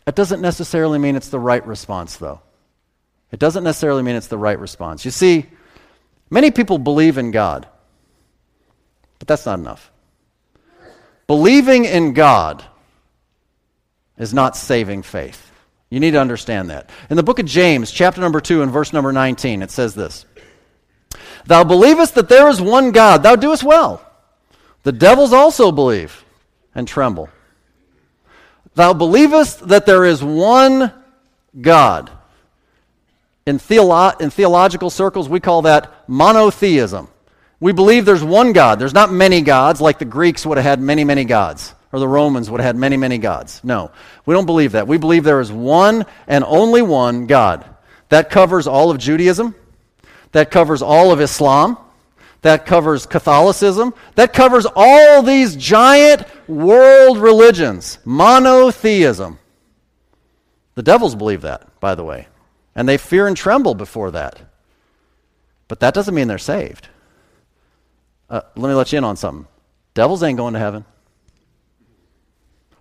[0.06, 2.40] It doesn't necessarily mean it's the right response, though.
[3.32, 5.04] It doesn't necessarily mean it's the right response.
[5.04, 5.46] You see,
[6.30, 7.66] many people believe in God,
[9.18, 9.90] but that's not enough.
[11.26, 12.64] Believing in God
[14.16, 15.50] is not saving faith.
[15.90, 16.88] You need to understand that.
[17.10, 20.24] In the book of James, chapter number 2 and verse number 19, it says this
[21.46, 24.08] Thou believest that there is one God, thou doest well.
[24.84, 26.21] The devils also believe
[26.74, 27.28] and tremble.
[28.74, 30.92] Thou believest that there is one
[31.60, 32.10] God.
[33.44, 37.08] In, theolo- in theological circles, we call that monotheism.
[37.60, 38.78] We believe there's one God.
[38.78, 42.08] There's not many gods like the Greeks would have had many, many gods or the
[42.08, 43.60] Romans would have had many, many gods.
[43.62, 43.90] No,
[44.24, 44.88] we don't believe that.
[44.88, 47.64] We believe there is one and only one God.
[48.08, 49.54] That covers all of Judaism,
[50.32, 51.76] that covers all of Islam,
[52.42, 57.98] that covers Catholicism, that covers all these giant world religions.
[58.04, 59.38] Monotheism.
[60.74, 62.28] The devils believe that, by the way,
[62.74, 64.40] and they fear and tremble before that.
[65.68, 66.88] But that doesn't mean they're saved.
[68.28, 69.46] Uh, let me let you in on something.
[69.94, 70.84] Devils ain't going to heaven.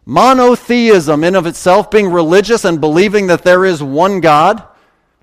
[0.05, 4.63] Monotheism, in of itself, being religious and believing that there is one God,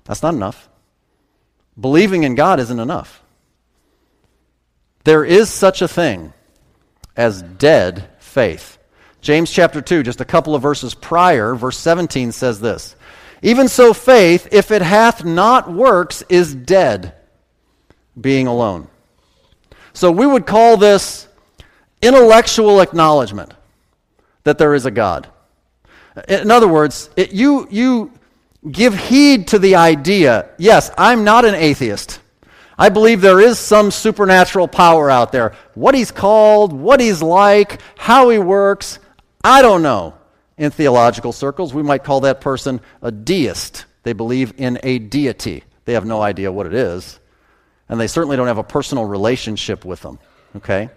[0.05, 0.69] that's not enough.
[1.79, 3.21] Believing in God isn't enough.
[5.03, 6.33] There is such a thing
[7.15, 8.77] as dead faith.
[9.21, 12.95] James chapter 2, just a couple of verses prior, verse 17 says this
[13.41, 17.13] Even so, faith, if it hath not works, is dead,
[18.19, 18.87] being alone.
[19.93, 21.27] So we would call this
[22.01, 23.53] intellectual acknowledgement
[24.43, 25.27] that there is a God.
[26.27, 28.11] In other words, it, you, you
[28.69, 32.19] give heed to the idea yes, I'm not an atheist.
[32.79, 35.53] I believe there is some supernatural power out there.
[35.75, 38.97] What he's called, what he's like, how he works,
[39.43, 40.15] I don't know.
[40.57, 43.85] In theological circles, we might call that person a deist.
[44.03, 45.63] They believe in a deity.
[45.85, 47.19] They have no idea what it is,
[47.87, 50.17] and they certainly don't have a personal relationship with them.
[50.55, 50.89] Okay?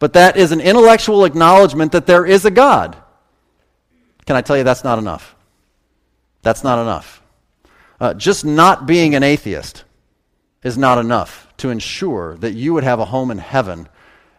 [0.00, 2.96] but that is an intellectual acknowledgement that there is a God.
[4.26, 5.36] Can I tell you that's not enough?
[6.42, 7.22] That's not enough.
[8.00, 9.84] Uh, just not being an atheist
[10.62, 13.88] is not enough to ensure that you would have a home in heaven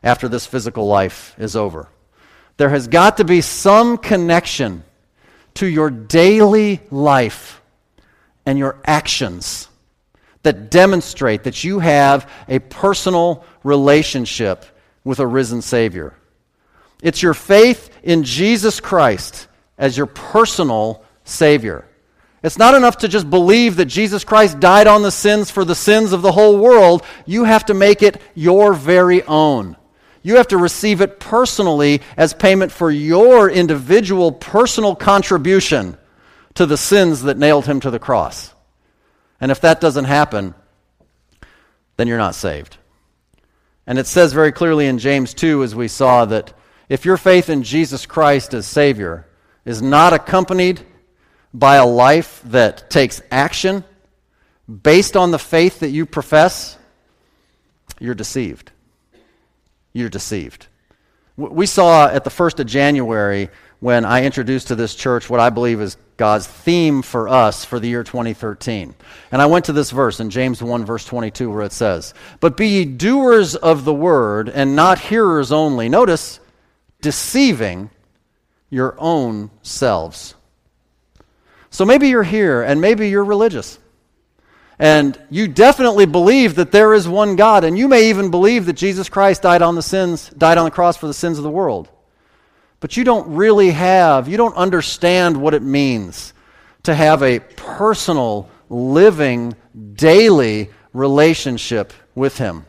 [0.04, 1.88] after this physical life is over.
[2.58, 4.84] There has got to be some connection
[5.56, 7.62] to your daily life
[8.46, 9.68] and your actions
[10.44, 14.66] that demonstrate that you have a personal relationship
[15.04, 16.16] with a risen Savior.
[17.02, 21.88] It's your faith in Jesus Christ as your personal Savior.
[22.44, 25.76] It's not enough to just believe that Jesus Christ died on the sins for the
[25.76, 27.04] sins of the whole world.
[27.26, 29.78] You have to make it your very own.
[30.24, 35.98] You have to receive it personally as payment for your individual personal contribution
[36.56, 38.54] to the sins that nailed him to the cross.
[39.40, 40.54] And if that doesn't happen,
[41.98, 42.78] then you're not saved.
[43.86, 46.54] And it says very clearly in James 2, as we saw, that
[46.90, 49.28] if your faith in Jesus Christ as Savior
[49.66, 50.82] is not accompanied
[51.54, 53.84] by a life that takes action
[54.84, 56.78] based on the faith that you profess,
[58.00, 58.72] you're deceived.
[59.94, 60.68] You're deceived.
[61.36, 65.50] We saw at the 1st of January when I introduced to this church what I
[65.50, 68.94] believe is God's theme for us for the year 2013.
[69.32, 72.56] And I went to this verse in James 1, verse 22, where it says, But
[72.58, 75.90] be ye doers of the word, and not hearers only.
[75.90, 76.40] Notice,
[77.02, 77.90] deceiving
[78.70, 80.36] your own selves.
[81.72, 83.80] So maybe you're here, and maybe you're religious.
[84.78, 88.74] And you definitely believe that there is one God, and you may even believe that
[88.74, 91.50] Jesus Christ died on the sins, died on the cross for the sins of the
[91.50, 91.90] world
[92.82, 96.34] but you don't really have, you don't understand what it means
[96.84, 99.56] to have a personal, living,
[99.94, 102.66] daily relationship with Him.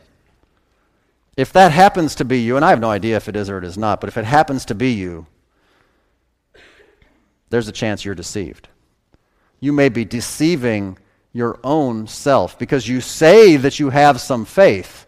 [1.35, 3.57] If that happens to be you, and I have no idea if it is or
[3.57, 5.25] it is not, but if it happens to be you,
[7.49, 8.67] there's a chance you're deceived.
[9.63, 10.97] You may be deceiving
[11.31, 15.07] your own self because you say that you have some faith,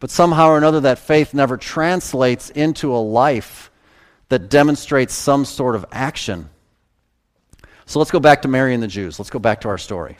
[0.00, 3.70] but somehow or another that faith never translates into a life
[4.30, 6.50] that demonstrates some sort of action.
[7.86, 9.20] So let's go back to Mary and the Jews.
[9.20, 10.16] Let's go back to our story.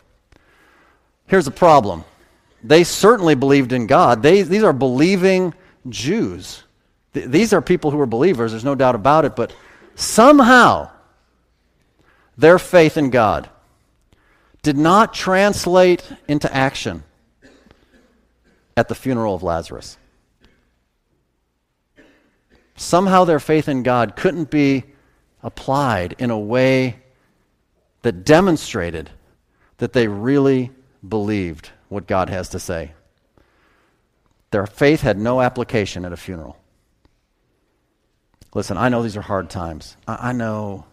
[1.27, 2.05] Here's the problem
[2.63, 4.23] they certainly believed in God.
[4.23, 5.53] They, these are believing
[5.89, 6.63] Jews.
[7.13, 9.53] Th- these are people who are believers, there's no doubt about it, but
[9.97, 10.91] somehow
[12.39, 13.51] their faith in God
[14.65, 17.05] did not translate into action
[18.77, 19.99] at the funeral of Lazarus.
[22.75, 24.85] Somehow their faith in God couldn't be
[25.43, 26.97] applied in a way
[28.03, 29.11] that demonstrated
[29.79, 30.71] that they really
[31.07, 32.93] believed what God has to say.
[34.51, 36.57] Their faith had no application at a funeral.
[38.55, 39.97] Listen, I know these are hard times.
[40.09, 40.87] I, know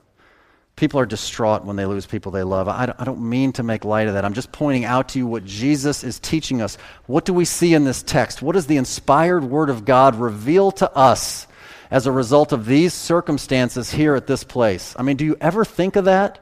[0.82, 2.68] people are distraught when they lose people they love.
[2.68, 4.26] I, don't mean to make light of that.
[4.26, 6.76] I'm just pointing out to you what Jesus is teaching us.
[7.06, 8.42] What do we see in this text?
[8.42, 11.46] What does the inspired Word of God reveal to us
[11.92, 14.96] as a result of these circumstances here at this place?
[14.98, 16.40] I mean, do you ever think of that?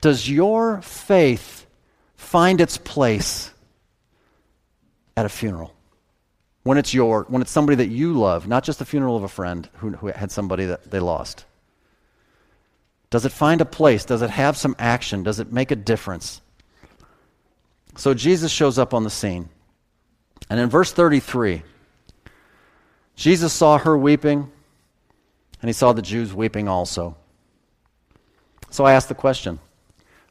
[0.00, 1.66] Does your faith
[2.16, 3.52] find its place
[5.18, 5.74] at a funeral?
[6.62, 9.28] When it's your, when it's somebody that you love, not just the funeral of a
[9.28, 11.44] friend who, who had somebody that they lost.
[13.14, 14.04] Does it find a place?
[14.04, 15.22] Does it have some action?
[15.22, 16.40] Does it make a difference?
[17.94, 19.50] So Jesus shows up on the scene.
[20.50, 21.62] And in verse 33,
[23.14, 24.50] Jesus saw her weeping,
[25.62, 27.16] and he saw the Jews weeping also.
[28.70, 29.60] So I asked the question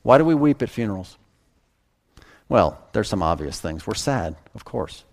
[0.02, 1.18] why do we weep at funerals?
[2.50, 3.88] Well, there's some obvious things.
[3.88, 5.06] We're sad, of course.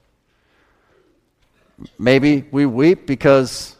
[2.00, 3.76] Maybe we weep because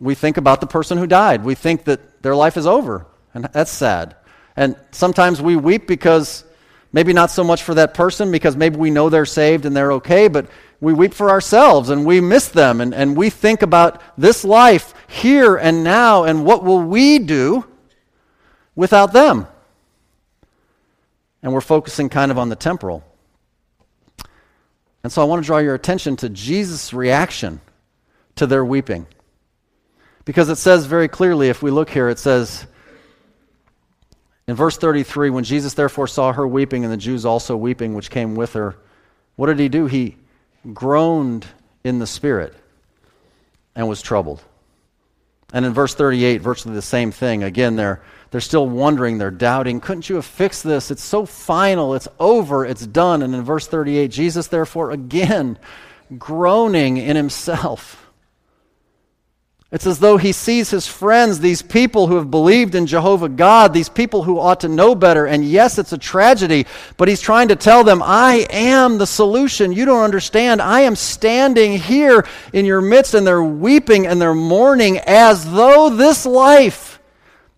[0.00, 1.44] we think about the person who died.
[1.44, 4.16] We think that their life is over, and that's sad.
[4.56, 6.44] And sometimes we weep because
[6.92, 9.92] maybe not so much for that person, because maybe we know they're saved and they're
[9.92, 10.48] okay, but
[10.80, 14.94] we weep for ourselves and we miss them, and, and we think about this life
[15.08, 17.64] here and now, and what will we do
[18.74, 19.46] without them?
[21.42, 23.04] And we're focusing kind of on the temporal.
[25.02, 27.60] And so I want to draw your attention to Jesus' reaction
[28.36, 29.06] to their weeping.
[30.28, 32.66] Because it says very clearly, if we look here, it says
[34.46, 38.10] in verse 33 when Jesus therefore saw her weeping and the Jews also weeping, which
[38.10, 38.76] came with her,
[39.36, 39.86] what did he do?
[39.86, 40.16] He
[40.74, 41.46] groaned
[41.82, 42.54] in the spirit
[43.74, 44.42] and was troubled.
[45.54, 47.42] And in verse 38, virtually the same thing.
[47.42, 49.80] Again, they're, they're still wondering, they're doubting.
[49.80, 50.90] Couldn't you have fixed this?
[50.90, 53.22] It's so final, it's over, it's done.
[53.22, 55.58] And in verse 38, Jesus, therefore, again,
[56.18, 58.07] groaning in himself
[59.70, 63.74] it's as though he sees his friends, these people who have believed in Jehovah God,
[63.74, 65.26] these people who ought to know better.
[65.26, 69.72] And yes, it's a tragedy, but he's trying to tell them, I am the solution.
[69.72, 70.62] You don't understand.
[70.62, 75.90] I am standing here in your midst, and they're weeping and they're mourning as though
[75.90, 76.98] this life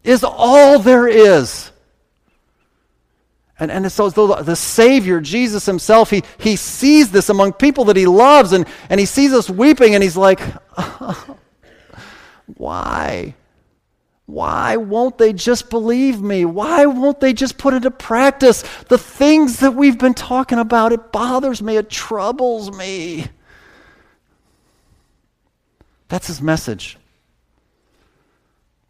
[0.03, 1.71] is all there is.
[3.61, 7.53] And, and it's so as though the Savior, Jesus Himself, he, he sees this among
[7.53, 10.41] people that He loves, and, and He sees us weeping, and He's like,
[12.57, 13.35] Why?
[14.27, 16.45] Why won't they just believe me?
[16.45, 20.93] Why won't they just put into practice the things that we've been talking about?
[20.93, 23.27] It bothers me, it troubles me.
[26.09, 26.97] That's his message.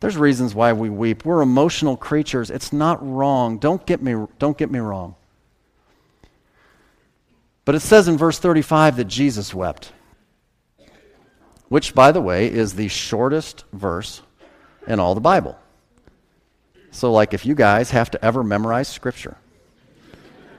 [0.00, 1.24] There's reasons why we weep.
[1.24, 2.50] We're emotional creatures.
[2.50, 3.58] It's not wrong.
[3.58, 5.14] Don't get me, don't get me wrong.
[7.64, 9.92] But it says in verse 35 that Jesus wept
[11.70, 14.22] which, by the way, is the shortest verse
[14.88, 15.56] in all the Bible.
[16.90, 19.36] So, like, if you guys have to ever memorize Scripture,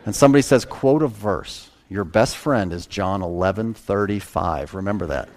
[0.05, 4.73] and somebody says, quote a verse, your best friend is John 11 35.
[4.73, 5.27] Remember that.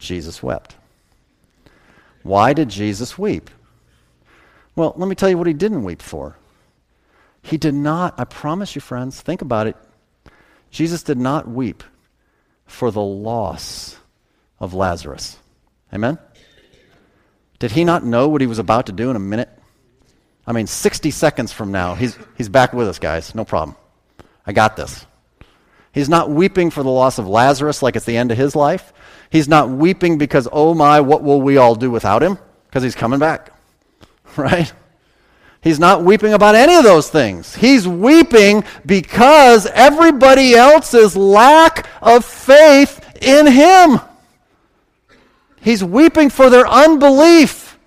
[0.00, 0.74] Jesus wept.
[2.24, 3.50] Why did Jesus weep?
[4.74, 6.36] Well, let me tell you what he didn't weep for.
[7.40, 9.76] He did not, I promise you, friends, think about it.
[10.72, 11.84] Jesus did not weep
[12.66, 13.98] for the loss
[14.62, 15.36] of Lazarus.
[15.92, 16.18] Amen?
[17.58, 19.50] Did he not know what he was about to do in a minute?
[20.46, 23.34] I mean, 60 seconds from now, he's, he's back with us, guys.
[23.34, 23.76] No problem.
[24.46, 25.04] I got this.
[25.92, 28.92] He's not weeping for the loss of Lazarus like it's the end of his life.
[29.30, 32.38] He's not weeping because, oh my, what will we all do without him?
[32.66, 33.50] Because he's coming back.
[34.34, 34.72] Right?
[35.60, 37.54] He's not weeping about any of those things.
[37.54, 44.00] He's weeping because everybody else's lack of faith in Him.
[45.62, 47.78] He's weeping for their unbelief.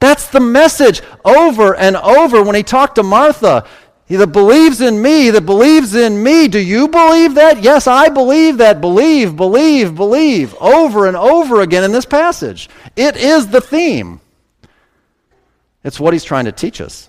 [0.00, 3.66] That's the message over and over when he talked to Martha.
[4.06, 6.46] He that believes in me, that believes in me.
[6.46, 7.62] Do you believe that?
[7.62, 8.80] Yes, I believe that.
[8.80, 10.54] Believe, believe, believe.
[10.60, 12.68] Over and over again in this passage.
[12.96, 14.20] It is the theme.
[15.82, 17.08] It's what he's trying to teach us.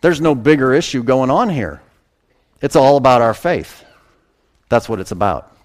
[0.00, 1.82] There's no bigger issue going on here.
[2.62, 3.84] It's all about our faith.
[4.68, 5.55] That's what it's about.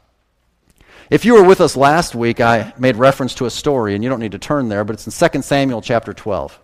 [1.12, 4.10] If you were with us last week, I made reference to a story, and you
[4.10, 6.60] don't need to turn there, but it's in 2 Samuel chapter 12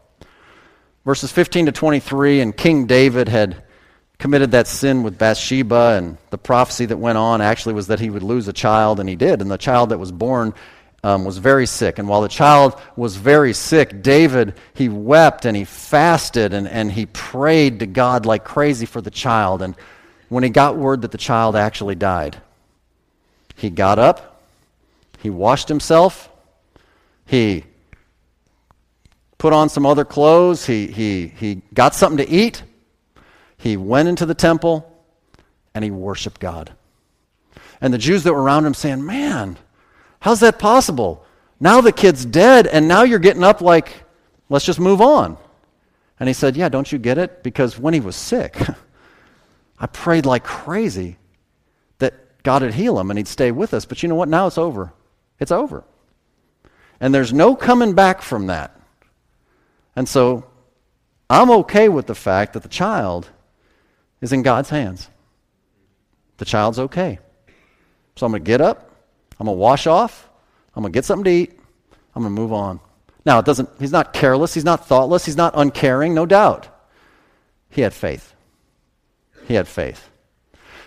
[1.08, 3.64] verses 15 to 23, and King David had
[4.20, 8.10] committed that sin with Bathsheba, and the prophecy that went on actually was that he
[8.10, 9.42] would lose a child, and he did.
[9.42, 10.54] And the child that was born
[11.06, 11.98] um, was very sick.
[11.98, 16.92] And while the child was very sick, David, he wept and he fasted and, and
[16.92, 19.62] he prayed to God like crazy for the child.
[19.62, 19.76] And
[20.28, 22.42] when he got word that the child actually died,
[23.56, 24.37] he got up,
[25.18, 26.30] he washed himself,
[27.26, 27.64] he
[29.38, 32.64] put on some other clothes, he, he, he got something to eat,
[33.58, 34.92] he went into the temple,
[35.74, 36.74] and he worshiped God.
[37.82, 39.58] And the Jews that were around him saying, Man,
[40.20, 41.26] how's that possible?
[41.60, 44.04] Now the kid's dead, and now you're getting up like,
[44.50, 45.38] let's just move on.
[46.20, 47.44] And he said, Yeah, don't you get it?
[47.44, 48.58] Because when he was sick,
[49.80, 51.18] I prayed like crazy
[52.00, 53.86] that God would heal him and he'd stay with us.
[53.86, 54.30] But you know what?
[54.30, 54.94] Now it's over.
[55.40, 55.84] It's over.
[57.00, 58.80] And there's no coming back from that.
[59.96, 60.46] And so
[61.30, 63.30] I'm okay with the fact that the child
[64.22, 65.10] is in God's hands.
[66.38, 67.20] The child's okay.
[68.16, 68.92] So I'm going to get up,
[69.40, 70.30] I'm going to wash off,
[70.76, 71.60] I'm going to get something to eat,
[72.16, 72.80] I'm going to move on.
[73.26, 76.68] Now, it doesn't, he's not careless, he's not thoughtless, he's not uncaring, no doubt.
[77.70, 78.34] He had faith.
[79.48, 80.10] He had faith.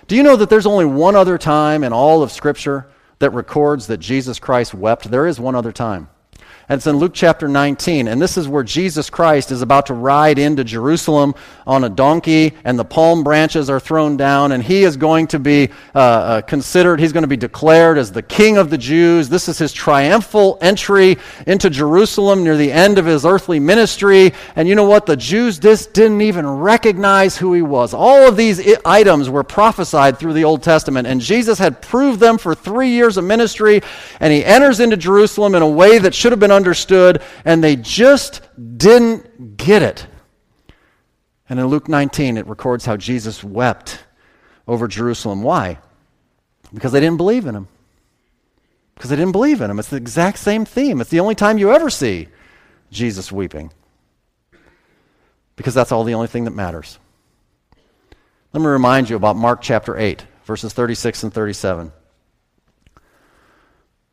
[0.08, 2.90] Do you know that there's only one other time in all of Scripture
[3.20, 5.10] that records that Jesus Christ wept?
[5.10, 6.08] There is one other time.
[6.70, 8.06] And it's in Luke chapter 19.
[8.06, 11.34] And this is where Jesus Christ is about to ride into Jerusalem
[11.66, 15.40] on a donkey, and the palm branches are thrown down, and he is going to
[15.40, 19.28] be uh, uh, considered, he's going to be declared as the king of the Jews.
[19.28, 24.32] This is his triumphal entry into Jerusalem near the end of his earthly ministry.
[24.54, 25.06] And you know what?
[25.06, 27.94] The Jews just didn't even recognize who he was.
[27.94, 32.38] All of these items were prophesied through the Old Testament, and Jesus had proved them
[32.38, 33.80] for three years of ministry,
[34.20, 37.76] and he enters into Jerusalem in a way that should have been understood, and they
[37.76, 38.42] just
[38.76, 40.06] didn't get it.
[41.48, 44.04] And in Luke 19, it records how Jesus wept
[44.68, 45.42] over Jerusalem.
[45.42, 45.78] Why?
[46.72, 47.68] Because they didn't believe in him.
[48.94, 49.78] Because they didn't believe in him.
[49.78, 51.00] It's the exact same theme.
[51.00, 52.28] It's the only time you ever see
[52.92, 53.72] Jesus weeping.
[55.56, 56.98] Because that's all the only thing that matters.
[58.52, 61.92] Let me remind you about Mark chapter 8, verses 36 and 37.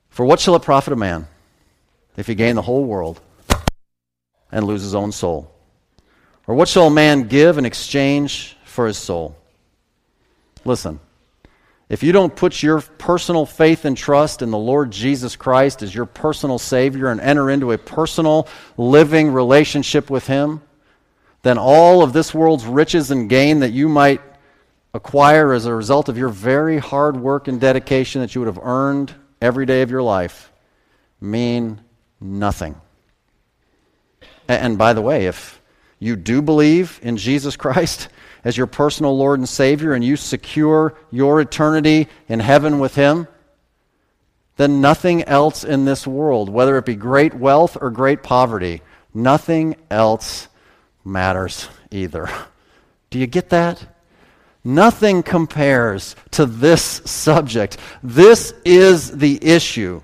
[0.09, 1.27] For what shall it profit a man
[2.18, 3.22] if he gain the whole world
[4.51, 5.53] and lose his own soul?
[6.47, 9.38] Or what shall a man give in exchange for his soul?
[10.65, 10.99] Listen,
[11.89, 15.95] if you don't put your personal faith and trust in the Lord Jesus Christ as
[15.95, 20.61] your personal Savior and enter into a personal living relationship with Him,
[21.43, 24.22] then all of this world's riches and gain that you might
[24.93, 28.59] acquire as a result of your very hard work and dedication that you would have
[28.61, 30.51] earned every day of your life
[31.22, 31.80] mean
[32.20, 32.80] nothing.
[34.47, 35.61] And by the way, if
[35.99, 38.09] you do believe in Jesus Christ
[38.43, 43.28] as your personal Lord and Savior and you secure your eternity in heaven with Him,
[44.57, 48.82] then nothing else in this world, whether it be great wealth or great poverty,
[49.13, 50.47] nothing else
[51.03, 52.30] matters either.
[53.09, 53.86] Do you get that?
[54.63, 57.78] Nothing compares to this subject.
[58.03, 60.01] This is the issue.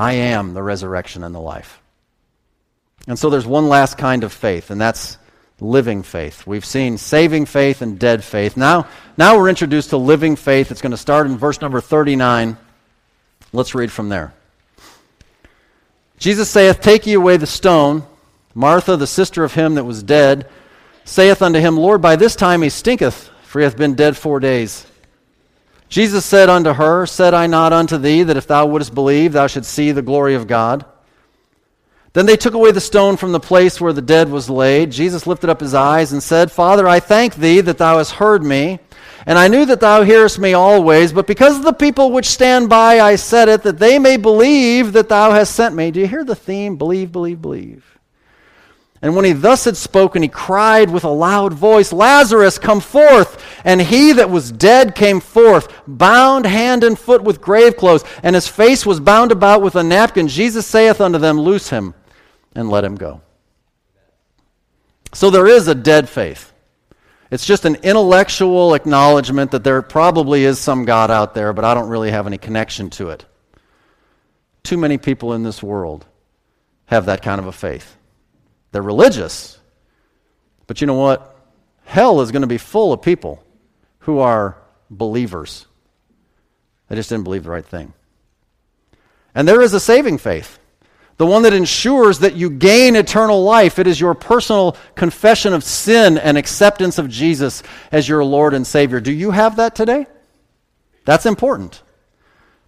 [0.00, 1.78] I am the resurrection and the life.
[3.06, 5.18] And so there's one last kind of faith, and that's
[5.60, 6.46] living faith.
[6.46, 8.56] We've seen saving faith and dead faith.
[8.56, 8.88] Now,
[9.18, 10.70] now we're introduced to living faith.
[10.70, 12.56] It's going to start in verse number 39.
[13.52, 14.32] Let's read from there.
[16.16, 18.04] Jesus saith, Take ye away the stone.
[18.54, 20.48] Martha, the sister of him that was dead,
[21.04, 24.40] saith unto him, Lord, by this time he stinketh, for he hath been dead four
[24.40, 24.86] days.
[25.90, 29.48] Jesus said unto her, Said I not unto thee that if thou wouldest believe, thou
[29.48, 30.86] shouldst see the glory of God?
[32.12, 34.92] Then they took away the stone from the place where the dead was laid.
[34.92, 38.42] Jesus lifted up his eyes and said, Father, I thank thee that thou hast heard
[38.42, 38.78] me.
[39.26, 42.68] And I knew that thou hearest me always, but because of the people which stand
[42.68, 45.90] by, I said it, that they may believe that thou hast sent me.
[45.90, 46.76] Do you hear the theme?
[46.76, 47.99] Believe, believe, believe.
[49.02, 53.42] And when he thus had spoken, he cried with a loud voice, Lazarus, come forth!
[53.64, 58.34] And he that was dead came forth, bound hand and foot with grave clothes, and
[58.34, 60.28] his face was bound about with a napkin.
[60.28, 61.94] Jesus saith unto them, Loose him
[62.54, 63.22] and let him go.
[65.14, 66.52] So there is a dead faith.
[67.30, 71.74] It's just an intellectual acknowledgement that there probably is some God out there, but I
[71.74, 73.24] don't really have any connection to it.
[74.62, 76.06] Too many people in this world
[76.86, 77.96] have that kind of a faith.
[78.72, 79.58] They're religious.
[80.66, 81.36] But you know what?
[81.84, 83.42] Hell is going to be full of people
[84.00, 84.56] who are
[84.88, 85.66] believers.
[86.88, 87.92] They just didn't believe the right thing.
[89.34, 90.58] And there is a saving faith,
[91.16, 93.78] the one that ensures that you gain eternal life.
[93.78, 97.62] It is your personal confession of sin and acceptance of Jesus
[97.92, 99.00] as your Lord and Savior.
[99.00, 100.06] Do you have that today?
[101.04, 101.82] That's important.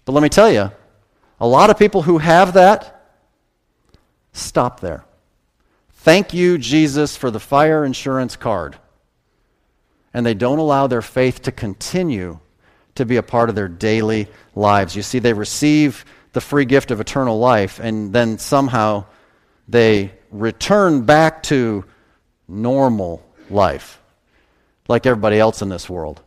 [0.05, 0.71] But let me tell you,
[1.41, 3.13] a lot of people who have that
[4.33, 5.05] stop there.
[6.03, 8.77] Thank you, Jesus, for the fire insurance card.
[10.13, 12.41] And they don't allow their faith to continue
[12.97, 14.27] to be a part of their daily
[14.57, 14.97] lives.
[14.97, 19.05] You see, they receive the free gift of eternal life, and then somehow
[19.69, 21.85] they return back to
[22.49, 24.03] normal life,
[24.89, 26.21] like everybody else in this world.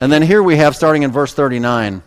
[0.00, 2.00] And then here we have, starting in verse 39,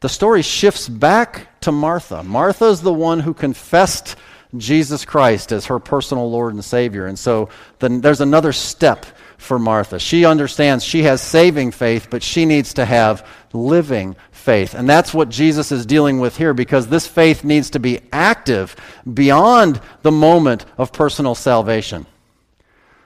[0.00, 2.22] the story shifts back to Martha.
[2.22, 4.16] Martha is the one who confessed
[4.56, 7.06] Jesus Christ as her personal Lord and Savior.
[7.06, 9.06] And so then there's another step
[9.38, 9.98] for Martha.
[9.98, 14.74] She understands she has saving faith, but she needs to have living faith.
[14.74, 18.76] And that's what Jesus is dealing with here because this faith needs to be active
[19.12, 22.06] beyond the moment of personal salvation.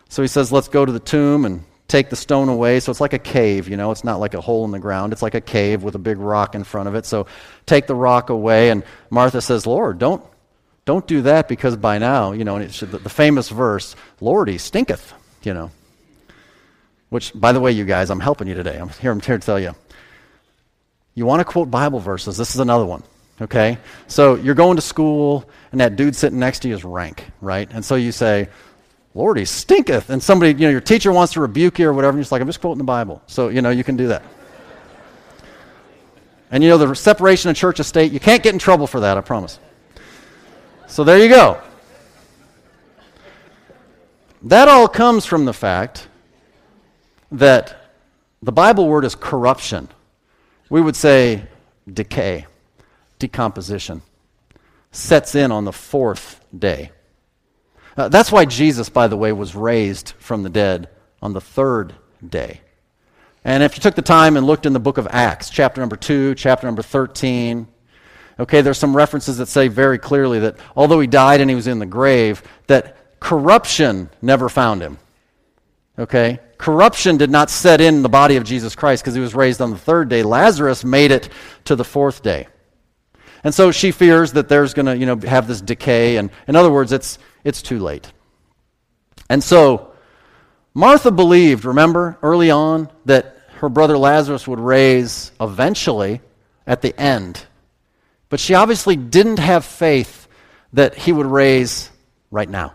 [0.08, 2.80] So he says, Let's go to the tomb and take the stone away.
[2.80, 5.12] So it's like a cave, you know, it's not like a hole in the ground.
[5.12, 7.04] It's like a cave with a big rock in front of it.
[7.04, 7.26] So
[7.66, 8.70] take the rock away.
[8.70, 10.24] And Martha says, Lord, don't,
[10.84, 14.48] don't do that because by now, you know, and it's the, the famous verse, Lord,
[14.48, 15.12] he stinketh,
[15.42, 15.70] you know.
[17.10, 18.78] Which, by the way, you guys, I'm helping you today.
[18.78, 19.74] I'm here, I'm here to tell you.
[21.14, 22.36] You want to quote Bible verses.
[22.36, 23.02] This is another one.
[23.40, 23.78] Okay?
[24.06, 27.68] So you're going to school, and that dude sitting next to you is rank, right?
[27.72, 28.48] And so you say,
[29.14, 30.10] Lord, he stinketh.
[30.10, 32.32] And somebody, you know, your teacher wants to rebuke you or whatever, and you're just
[32.32, 33.22] like, I'm just quoting the Bible.
[33.26, 34.22] So, you know, you can do that.
[36.50, 39.00] And you know, the separation of church and state, you can't get in trouble for
[39.00, 39.58] that, I promise.
[40.88, 41.60] So there you go.
[44.42, 46.08] That all comes from the fact
[47.30, 47.92] that
[48.42, 49.88] the Bible word is corruption.
[50.70, 51.44] We would say
[51.92, 52.46] decay,
[53.18, 54.02] decomposition,
[54.90, 56.90] sets in on the fourth day.
[57.96, 60.88] Uh, that's why Jesus, by the way, was raised from the dead
[61.22, 61.94] on the third
[62.26, 62.60] day.
[63.44, 65.96] And if you took the time and looked in the book of Acts, chapter number
[65.96, 67.66] 2, chapter number 13,
[68.38, 71.66] okay, there's some references that say very clearly that although he died and he was
[71.66, 74.98] in the grave, that corruption never found him.
[75.98, 76.40] Okay?
[76.58, 79.70] Corruption did not set in the body of Jesus Christ because he was raised on
[79.70, 80.22] the third day.
[80.22, 81.30] Lazarus made it
[81.64, 82.48] to the fourth day.
[83.42, 86.16] And so she fears that there's going to, you know, have this decay.
[86.16, 88.12] And in other words, it's, it's too late.
[89.28, 89.92] And so
[90.74, 96.20] Martha believed, remember, early on, that her brother Lazarus would raise eventually
[96.66, 97.44] at the end.
[98.28, 100.28] But she obviously didn't have faith
[100.72, 101.90] that he would raise
[102.30, 102.74] right now.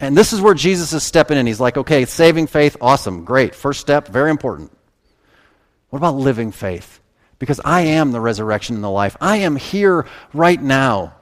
[0.00, 1.46] And this is where Jesus is stepping in.
[1.46, 3.54] He's like, okay, saving faith, awesome, great.
[3.54, 4.72] First step, very important.
[5.90, 7.00] What about living faith?
[7.38, 9.16] Because I am the resurrection and the life.
[9.20, 11.14] I am here right now.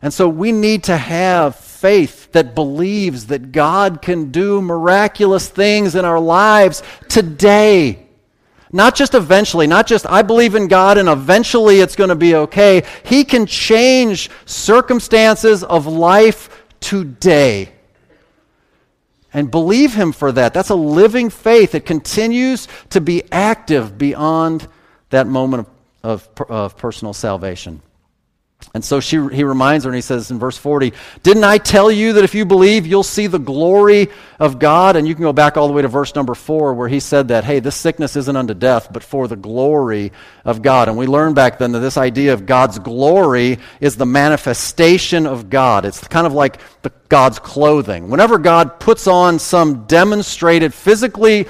[0.00, 5.94] And so we need to have faith that believes that God can do miraculous things
[5.94, 8.06] in our lives today.
[8.72, 12.34] Not just eventually, not just I believe in God and eventually it's going to be
[12.34, 12.84] okay.
[13.04, 17.72] He can change circumstances of life today.
[19.32, 20.54] And believe Him for that.
[20.54, 21.74] That's a living faith.
[21.74, 24.68] It continues to be active beyond
[25.10, 25.66] that moment
[26.02, 27.82] of, of, of personal salvation.
[28.74, 30.92] And so she, he reminds her, and he says in verse 40,
[31.22, 34.96] Didn't I tell you that if you believe, you'll see the glory of God?
[34.96, 37.28] And you can go back all the way to verse number 4, where he said
[37.28, 40.12] that, hey, this sickness isn't unto death, but for the glory
[40.44, 40.88] of God.
[40.88, 45.48] And we learned back then that this idea of God's glory is the manifestation of
[45.48, 45.84] God.
[45.84, 48.10] It's kind of like the, God's clothing.
[48.10, 51.46] Whenever God puts on some demonstrated, physically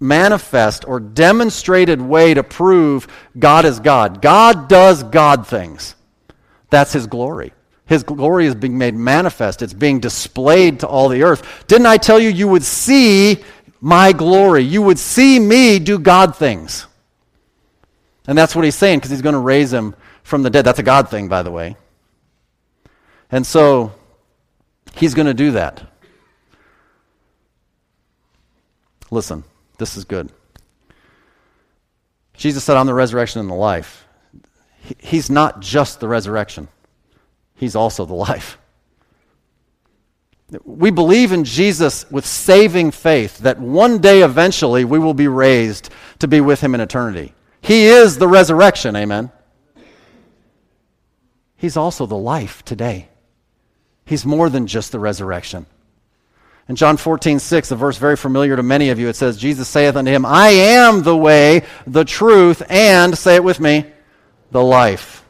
[0.00, 3.08] manifest or demonstrated way to prove
[3.38, 5.94] God is God, God does God things.
[6.70, 7.52] That's his glory.
[7.86, 11.64] His glory is being made manifest, it's being displayed to all the earth.
[11.66, 13.42] Didn't I tell you you would see
[13.80, 14.62] my glory?
[14.62, 16.86] You would see me do God things.
[18.26, 20.64] And that's what he's saying because he's going to raise him from the dead.
[20.64, 21.76] That's a God thing, by the way.
[23.30, 23.92] And so
[24.94, 25.82] he's going to do that.
[29.10, 29.44] Listen,
[29.82, 30.30] this is good.
[32.34, 34.06] Jesus said, I'm the resurrection and the life.
[34.98, 36.68] He's not just the resurrection,
[37.56, 38.58] He's also the life.
[40.64, 45.90] We believe in Jesus with saving faith that one day eventually we will be raised
[46.20, 47.34] to be with Him in eternity.
[47.60, 49.32] He is the resurrection, amen.
[51.56, 53.08] He's also the life today.
[54.04, 55.66] He's more than just the resurrection.
[56.68, 59.68] In John 14, 6, a verse very familiar to many of you, it says, Jesus
[59.68, 63.86] saith unto him, I am the way, the truth, and, say it with me,
[64.52, 65.24] the life.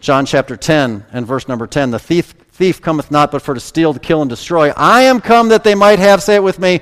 [0.00, 3.60] John chapter 10 and verse number 10, the thief, thief cometh not but for to
[3.60, 4.70] steal, to kill, and destroy.
[4.70, 6.80] I am come that they might have, say it with me,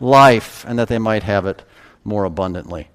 [0.00, 1.64] life, and that they might have it
[2.04, 2.88] more abundantly.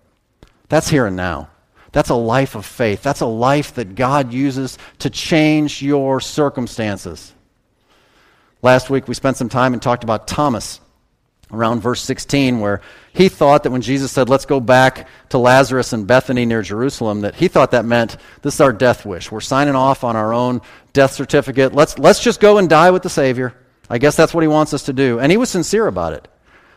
[0.70, 1.50] That's here and now.
[1.92, 3.04] That's a life of faith.
[3.04, 7.34] That's a life that God uses to change your circumstances.
[8.62, 10.80] Last week we spent some time and talked about Thomas
[11.52, 12.82] around verse 16, where
[13.14, 17.22] he thought that when Jesus said, Let's go back to Lazarus and Bethany near Jerusalem,
[17.22, 19.32] that he thought that meant this is our death wish.
[19.32, 20.62] We're signing off on our own
[20.94, 21.74] death certificate.
[21.74, 23.56] Let's, let's just go and die with the Savior.
[23.90, 25.20] I guess that's what he wants us to do.
[25.20, 26.28] And he was sincere about it.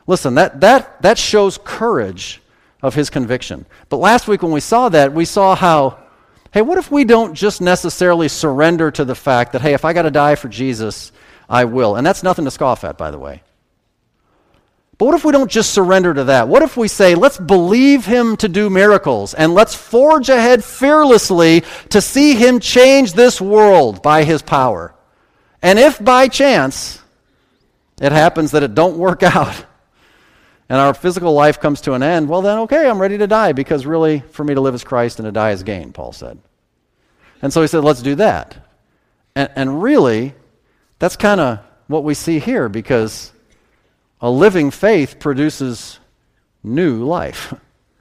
[0.06, 2.42] Listen, that, that, that shows courage
[2.82, 3.64] of his conviction.
[3.88, 5.98] But last week when we saw that, we saw how,
[6.50, 9.92] hey, what if we don't just necessarily surrender to the fact that, hey, if I
[9.92, 11.12] got to die for Jesus,
[11.48, 11.96] I will?
[11.96, 13.42] And that's nothing to scoff at, by the way.
[14.96, 16.48] But what if we don't just surrender to that?
[16.48, 21.64] What if we say, let's believe him to do miracles and let's forge ahead fearlessly
[21.90, 24.94] to see him change this world by his power?
[25.62, 27.02] And if by chance
[28.00, 29.64] it happens that it don't work out,
[30.68, 33.52] and our physical life comes to an end, well, then, okay, I'm ready to die
[33.52, 36.38] because really, for me to live is Christ and to die is gain, Paul said.
[37.42, 38.56] And so he said, let's do that.
[39.36, 40.34] And, and really,
[40.98, 43.32] that's kind of what we see here because
[44.20, 45.98] a living faith produces
[46.62, 47.54] new life.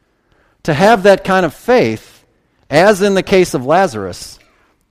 [0.63, 2.25] to have that kind of faith,
[2.69, 4.39] as in the case of Lazarus,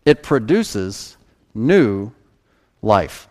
[0.04, 1.16] it produces
[1.54, 2.12] new
[2.82, 3.28] life.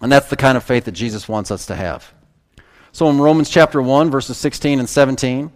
[0.00, 2.12] And that's the kind of faith that Jesus wants us to have.
[2.90, 5.52] So in Romans chapter 1, verses 16 and 17,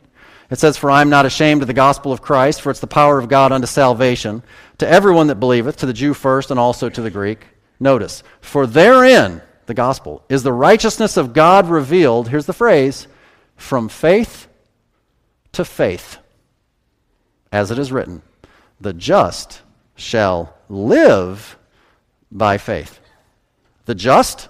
[0.48, 2.86] it says, For I am not ashamed of the gospel of Christ, for it's the
[2.86, 4.44] power of God unto salvation,
[4.78, 7.46] to everyone that believeth, to the Jew first, and also to the Greek.
[7.78, 13.06] Notice, for therein, the gospel, is the righteousness of God revealed, here's the phrase,
[13.56, 14.48] from faith
[15.52, 16.18] to faith.
[17.52, 18.22] As it is written,
[18.80, 19.62] the just
[19.94, 21.56] shall live
[22.30, 23.00] by faith.
[23.86, 24.48] The just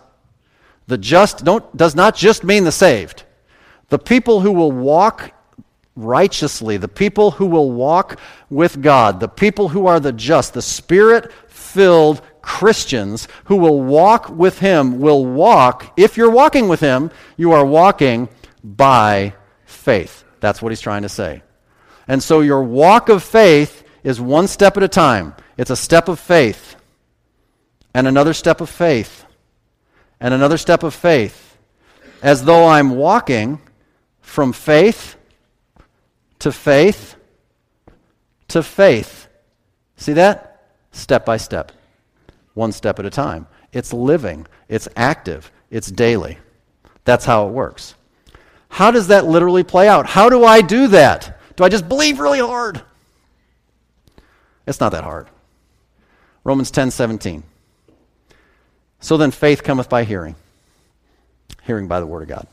[0.86, 3.24] the just does not just mean the saved.
[3.88, 5.32] The people who will walk
[5.96, 8.20] righteously, the people who will walk
[8.50, 14.30] with God, the people who are the just, the spirit filled Christians who will walk
[14.30, 18.28] with Him will walk, if you're walking with Him, you are walking
[18.62, 19.34] by
[19.64, 20.24] faith.
[20.38, 21.42] That's what He's trying to say.
[22.07, 25.34] And so your walk of faith is one step at a time.
[25.59, 26.76] It's a step of faith
[27.92, 29.24] and another step of faith
[30.20, 31.59] and another step of faith,
[32.22, 33.61] as though I'm walking
[34.20, 35.16] from faith
[36.38, 37.16] to faith
[38.49, 39.26] to faith.
[39.97, 40.62] See that?
[40.92, 41.72] Step by step,
[42.57, 43.46] one step at a time.
[43.72, 46.38] It's living, it's active, it's daily.
[47.04, 47.94] That's how it works.
[48.68, 50.07] How does that literally play out?
[50.07, 51.38] How do I do that?
[51.57, 52.82] Do I just believe really hard?
[54.66, 55.28] It's not that hard.
[56.44, 57.42] Romans 10 17.
[59.00, 60.34] So then faith cometh by hearing,
[61.62, 62.46] hearing by the Word of God.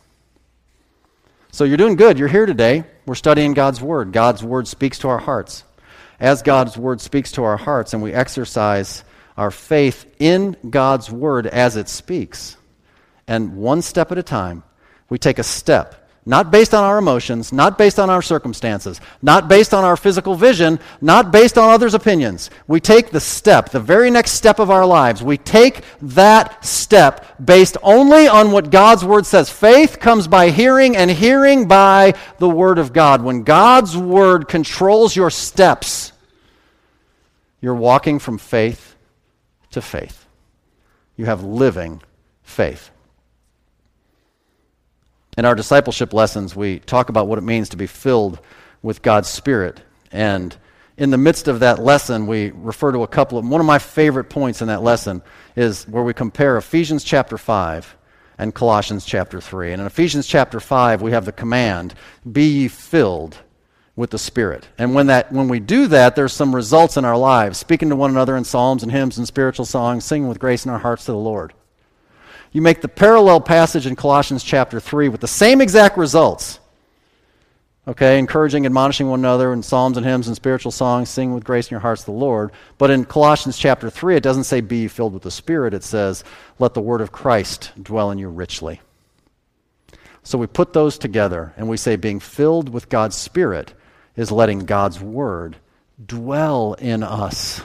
[1.51, 2.19] So you're doing good.
[2.19, 2.83] You're here today.
[3.05, 4.11] We're studying God's Word.
[4.11, 5.63] God's Word speaks to our hearts.
[6.19, 9.03] As God's Word speaks to our hearts and we exercise
[9.37, 12.57] our faith in God's Word as it speaks,
[13.27, 14.63] and one step at a time,
[15.09, 19.49] we take a step not based on our emotions, not based on our circumstances, not
[19.49, 22.49] based on our physical vision, not based on others' opinions.
[22.65, 25.21] We take the step, the very next step of our lives.
[25.21, 29.49] We take that step based only on what God's Word says.
[29.49, 33.21] Faith comes by hearing, and hearing by the Word of God.
[33.21, 36.13] When God's Word controls your steps,
[37.59, 38.92] you're walking from faith
[39.73, 40.25] to faith.
[41.15, 42.01] You have living
[42.41, 42.89] faith.
[45.37, 48.39] In our discipleship lessons, we talk about what it means to be filled
[48.81, 49.81] with God's Spirit.
[50.11, 50.55] And
[50.97, 53.79] in the midst of that lesson, we refer to a couple of one of my
[53.79, 55.23] favorite points in that lesson
[55.55, 57.95] is where we compare Ephesians chapter 5
[58.37, 59.73] and Colossians chapter 3.
[59.73, 61.95] And in Ephesians chapter 5, we have the command,
[62.31, 63.37] Be ye filled
[63.95, 64.67] with the Spirit.
[64.77, 67.95] And when, that, when we do that, there's some results in our lives, speaking to
[67.95, 71.05] one another in psalms and hymns and spiritual songs, singing with grace in our hearts
[71.05, 71.53] to the Lord.
[72.51, 76.59] You make the parallel passage in Colossians chapter 3 with the same exact results.
[77.85, 81.67] Okay, encouraging, admonishing one another in psalms and hymns and spiritual songs, sing with grace
[81.67, 82.51] in your hearts to the Lord.
[82.77, 85.73] But in Colossians chapter 3, it doesn't say be filled with the Spirit.
[85.73, 86.23] It says,
[86.59, 88.79] let the word of Christ dwell in you richly.
[90.23, 93.73] So we put those together and we say being filled with God's Spirit
[94.15, 95.55] is letting God's word
[96.03, 97.61] dwell in us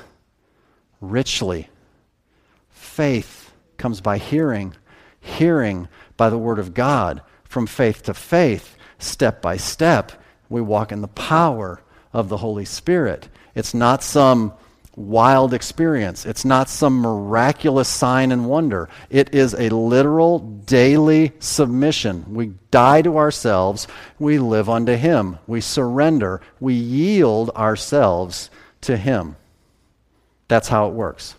[1.01, 1.69] richly.
[2.71, 4.75] Faith comes by hearing,
[5.21, 7.23] hearing by the word of God.
[7.45, 10.13] From faith to faith, step by step,
[10.49, 11.81] we walk in the power
[12.13, 13.29] of the Holy Spirit.
[13.55, 14.53] It's not some
[14.99, 16.27] wild experience.
[16.27, 18.89] It's not some miraculous sign and wonder.
[19.09, 22.35] It is a literal daily submission.
[22.35, 23.87] We die to ourselves,
[24.19, 28.51] we live unto Him, we surrender, we yield ourselves
[28.83, 29.37] to Him.
[30.49, 31.35] That's how it works.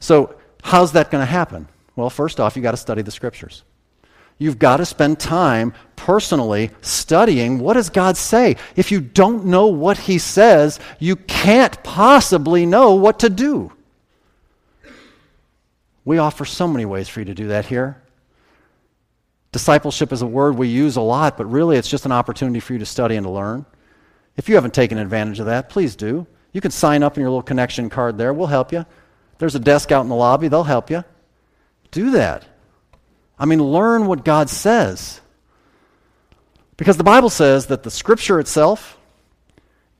[0.00, 1.68] So, how's that going to happen?
[1.94, 3.62] Well, first off, you've got to study the Scriptures.
[4.38, 8.56] You've got to spend time personally studying what does God say?
[8.76, 13.72] If you don't know what he says, you can't possibly know what to do.
[16.04, 18.00] We offer so many ways for you to do that here.
[19.52, 22.74] Discipleship is a word we use a lot, but really it's just an opportunity for
[22.74, 23.64] you to study and to learn.
[24.36, 26.26] If you haven't taken advantage of that, please do.
[26.52, 28.34] You can sign up in your little connection card there.
[28.34, 28.84] We'll help you.
[29.38, 31.04] There's a desk out in the lobby, they'll help you.
[31.90, 32.44] Do that.
[33.38, 35.20] I mean, learn what God says.
[36.76, 38.98] Because the Bible says that the Scripture itself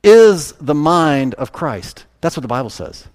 [0.03, 2.05] is the mind of Christ.
[2.21, 3.07] That's what the Bible says.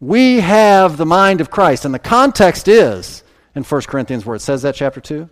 [0.00, 1.84] We have the mind of Christ.
[1.84, 3.22] And the context is,
[3.54, 5.28] in 1 Corinthians, where it says that, chapter 2,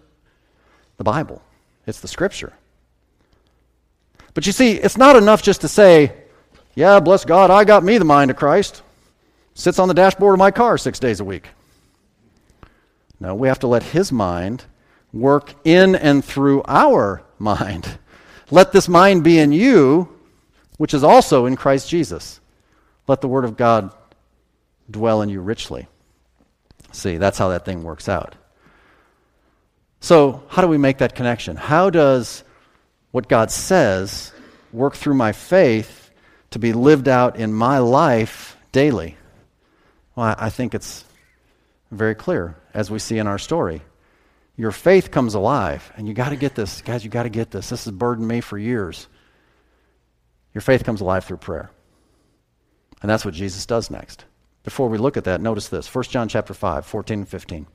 [0.97, 1.43] the Bible.
[1.87, 2.53] It's the Scripture.
[4.35, 6.15] But you see, it's not enough just to say,
[6.75, 8.83] yeah, bless God, I got me the mind of Christ.
[9.55, 11.49] Sits on the dashboard of my car six days a week.
[13.23, 14.65] No, we have to let His mind
[15.13, 17.99] work in and through our mind.
[18.51, 20.09] Let this mind be in you,
[20.77, 22.41] which is also in Christ Jesus.
[23.07, 23.93] Let the Word of God
[24.91, 25.87] dwell in you richly.
[26.91, 28.35] See, that's how that thing works out.
[30.01, 31.55] So, how do we make that connection?
[31.55, 32.43] How does
[33.13, 34.33] what God says
[34.73, 36.11] work through my faith
[36.51, 39.17] to be lived out in my life daily?
[40.17, 41.05] Well, I think it's
[41.93, 43.83] very clear, as we see in our story.
[44.57, 46.83] Your faith comes alive, and you got to get this.
[46.83, 47.71] Guys, you got to get this.
[47.71, 49.09] This has burdened me for years.
[50.55, 51.71] Your faith comes alive through prayer.
[53.01, 54.25] And that's what Jesus does next.
[54.65, 57.67] Before we look at that, notice this 1 John chapter 5, 14 and 15.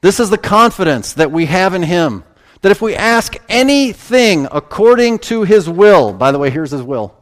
[0.00, 2.24] This is the confidence that we have in him
[2.62, 7.14] that if we ask anything according to his will, by the way, here's his will,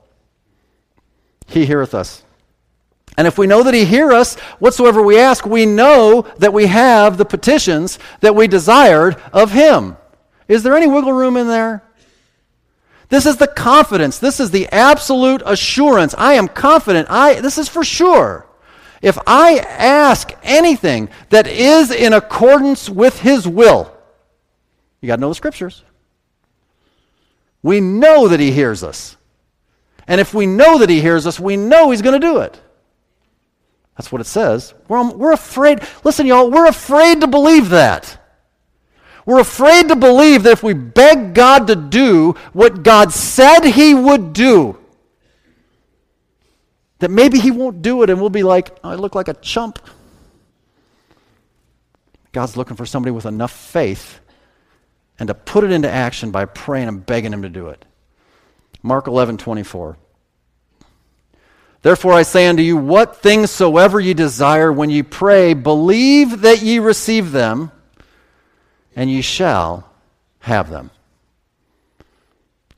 [1.46, 2.22] he heareth us.
[3.16, 6.66] And if we know that He hears us, whatsoever we ask, we know that we
[6.66, 9.96] have the petitions that we desired of Him.
[10.48, 11.82] Is there any wiggle room in there?
[13.08, 14.18] This is the confidence.
[14.18, 16.14] This is the absolute assurance.
[16.18, 17.08] I am confident.
[17.10, 18.46] I, this is for sure.
[19.00, 23.92] If I ask anything that is in accordance with His will,
[25.00, 25.84] you got to know the scriptures.
[27.62, 29.16] We know that He hears us.
[30.08, 32.60] And if we know that He hears us, we know He's going to do it.
[33.96, 34.74] That's what it says.
[34.88, 35.80] We're, um, we're afraid.
[36.04, 38.18] Listen, y'all, we're afraid to believe that.
[39.24, 43.94] We're afraid to believe that if we beg God to do what God said He
[43.94, 44.78] would do,
[47.00, 49.34] that maybe He won't do it and we'll be like, oh, I look like a
[49.34, 49.80] chump.
[52.32, 54.20] God's looking for somebody with enough faith
[55.18, 57.84] and to put it into action by praying and begging Him to do it.
[58.82, 59.96] Mark 11, 24.
[61.86, 66.60] Therefore I say unto you, what things soever ye desire when ye pray, believe that
[66.60, 67.70] ye receive them,
[68.96, 69.88] and ye shall
[70.40, 70.90] have them.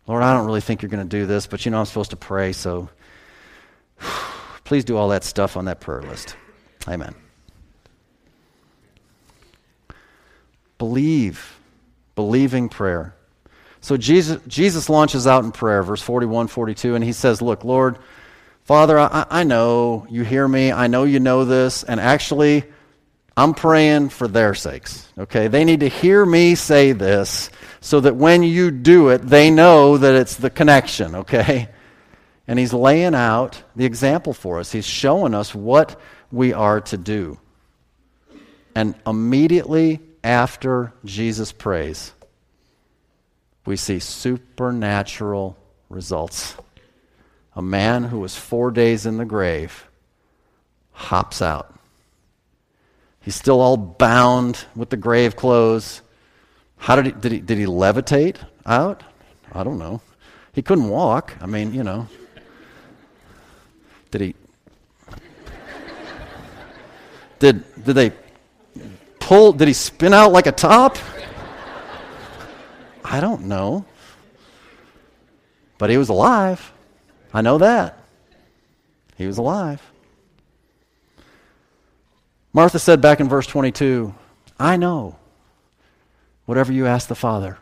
[0.07, 2.11] Lord, I don't really think you're going to do this, but you know I'm supposed
[2.11, 2.91] to pray, so
[4.65, 6.37] please do all that stuff on that prayer list.
[6.87, 7.15] Amen.
[10.77, 11.59] Believe.
[12.15, 13.15] Believing prayer.
[13.81, 17.97] So Jesus, Jesus launches out in prayer, verse 41, 42, and he says, Look, Lord,
[18.69, 20.71] Father, I, I know you hear me.
[20.71, 21.85] I know you know this.
[21.85, 22.65] And actually,
[23.35, 25.09] I'm praying for their sakes.
[25.17, 25.49] Okay?
[25.49, 27.49] They need to hear me say this
[27.81, 31.15] so that when you do it, they know that it's the connection.
[31.15, 31.71] Okay?
[32.47, 34.71] And he's laying out the example for us.
[34.71, 35.99] He's showing us what
[36.31, 37.39] we are to do.
[38.75, 42.13] And immediately after Jesus prays,
[43.65, 45.57] we see supernatural
[45.89, 46.55] results.
[47.59, 49.89] A man who was four days in the grave
[50.93, 51.75] hops out.
[53.21, 56.01] He's still all bound with the grave clothes.
[56.77, 59.03] How did he, did he, did he levitate out?
[59.51, 60.01] I don't know.
[60.53, 61.35] He couldn't walk.
[61.41, 62.07] I mean, you know.
[64.13, 64.35] Did he?
[67.41, 68.13] Did, did they
[69.19, 69.53] pull?
[69.53, 70.97] Did he spin out like a top?
[73.05, 73.85] I don't know.
[75.79, 76.73] But he was alive.
[77.33, 77.99] I know that.
[79.17, 79.83] He was alive.
[82.53, 84.15] Martha said back in verse 22,
[84.59, 85.17] I know
[86.47, 87.59] whatever you ask the Father,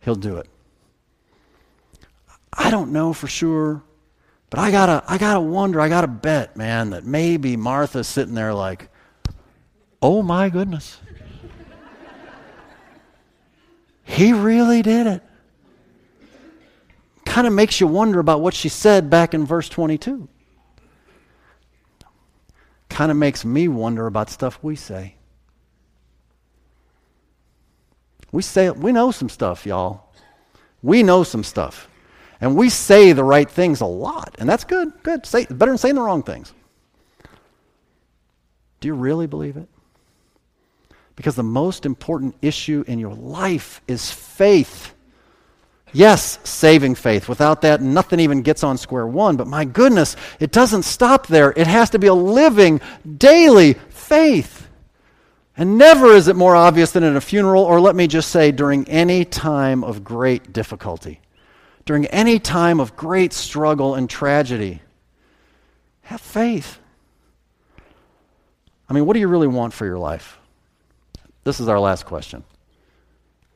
[0.00, 0.48] He'll do it.
[2.52, 3.82] I don't know for sure,
[4.50, 8.52] but I gotta, I gotta wonder, I gotta bet, man, that maybe Martha's sitting there
[8.52, 8.88] like,
[10.00, 10.98] oh my goodness.
[14.04, 15.22] he really did it.
[17.32, 20.28] Kind of makes you wonder about what she said back in verse 22
[22.92, 25.14] kind of makes me wonder about stuff we say.
[28.30, 30.12] We say we know some stuff, y'all.
[30.82, 31.88] We know some stuff.
[32.40, 34.92] And we say the right things a lot, and that's good.
[35.02, 35.24] Good.
[35.26, 36.52] Say better than saying the wrong things.
[38.80, 39.68] Do you really believe it?
[41.14, 44.94] Because the most important issue in your life is faith.
[45.92, 47.28] Yes, saving faith.
[47.28, 49.36] Without that, nothing even gets on square one.
[49.36, 51.52] But my goodness, it doesn't stop there.
[51.54, 52.80] It has to be a living,
[53.18, 54.68] daily faith.
[55.54, 58.52] And never is it more obvious than in a funeral, or let me just say,
[58.52, 61.20] during any time of great difficulty,
[61.84, 64.80] during any time of great struggle and tragedy.
[66.02, 66.78] Have faith.
[68.88, 70.38] I mean, what do you really want for your life?
[71.44, 72.44] This is our last question.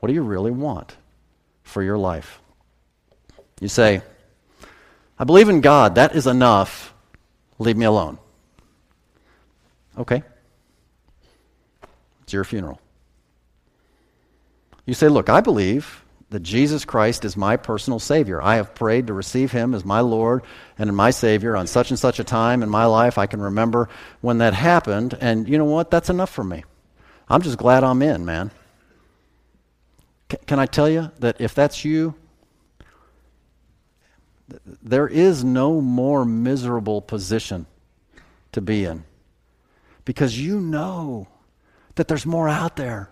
[0.00, 0.96] What do you really want?
[1.66, 2.40] For your life.
[3.60, 4.00] You say,
[5.18, 5.96] I believe in God.
[5.96, 6.94] That is enough.
[7.58, 8.18] Leave me alone.
[9.98, 10.22] Okay.
[12.22, 12.80] It's your funeral.
[14.84, 18.42] You say, Look, I believe that Jesus Christ is my personal Savior.
[18.42, 20.42] I have prayed to receive Him as my Lord
[20.78, 23.18] and my Savior on such and such a time in my life.
[23.18, 23.88] I can remember
[24.20, 25.16] when that happened.
[25.20, 25.90] And you know what?
[25.90, 26.64] That's enough for me.
[27.28, 28.50] I'm just glad I'm in, man.
[30.28, 32.14] Can I tell you that if that's you,
[34.82, 37.66] there is no more miserable position
[38.52, 39.04] to be in
[40.04, 41.28] because you know
[41.94, 43.10] that there's more out there,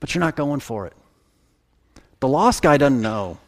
[0.00, 0.94] but you're not going for it.
[2.20, 3.38] The lost guy doesn't know,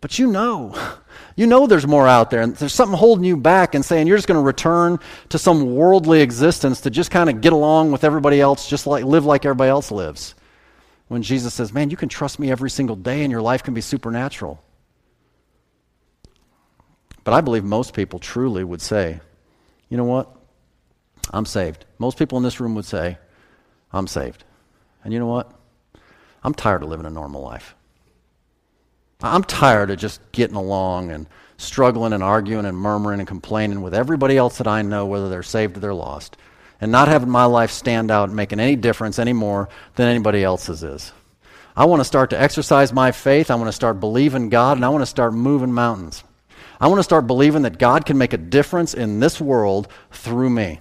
[0.00, 0.74] but you know.
[1.36, 4.16] You know there's more out there, and there's something holding you back and saying you're
[4.16, 8.04] just going to return to some worldly existence to just kind of get along with
[8.04, 10.36] everybody else, just like live like everybody else lives
[11.14, 13.72] when Jesus says, Man, you can trust me every single day and your life can
[13.72, 14.60] be supernatural.
[17.22, 19.20] But I believe most people truly would say,
[19.88, 20.28] You know what?
[21.30, 21.84] I'm saved.
[21.98, 23.16] Most people in this room would say,
[23.92, 24.42] I'm saved.
[25.04, 25.52] And you know what?
[26.42, 27.76] I'm tired of living a normal life.
[29.22, 33.94] I'm tired of just getting along and struggling and arguing and murmuring and complaining with
[33.94, 36.36] everybody else that I know, whether they're saved or they're lost
[36.84, 40.44] and not having my life stand out and making any difference any more than anybody
[40.44, 41.12] else's is.
[41.74, 43.50] I want to start to exercise my faith.
[43.50, 46.22] I want to start believing God, and I want to start moving mountains.
[46.78, 50.50] I want to start believing that God can make a difference in this world through
[50.50, 50.80] me.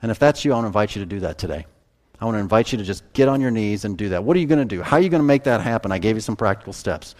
[0.00, 1.66] And if that's you, I want to invite you to do that today.
[2.18, 4.24] I want to invite you to just get on your knees and do that.
[4.24, 4.80] What are you going to do?
[4.80, 5.92] How are you going to make that happen?
[5.92, 7.14] I gave you some practical steps.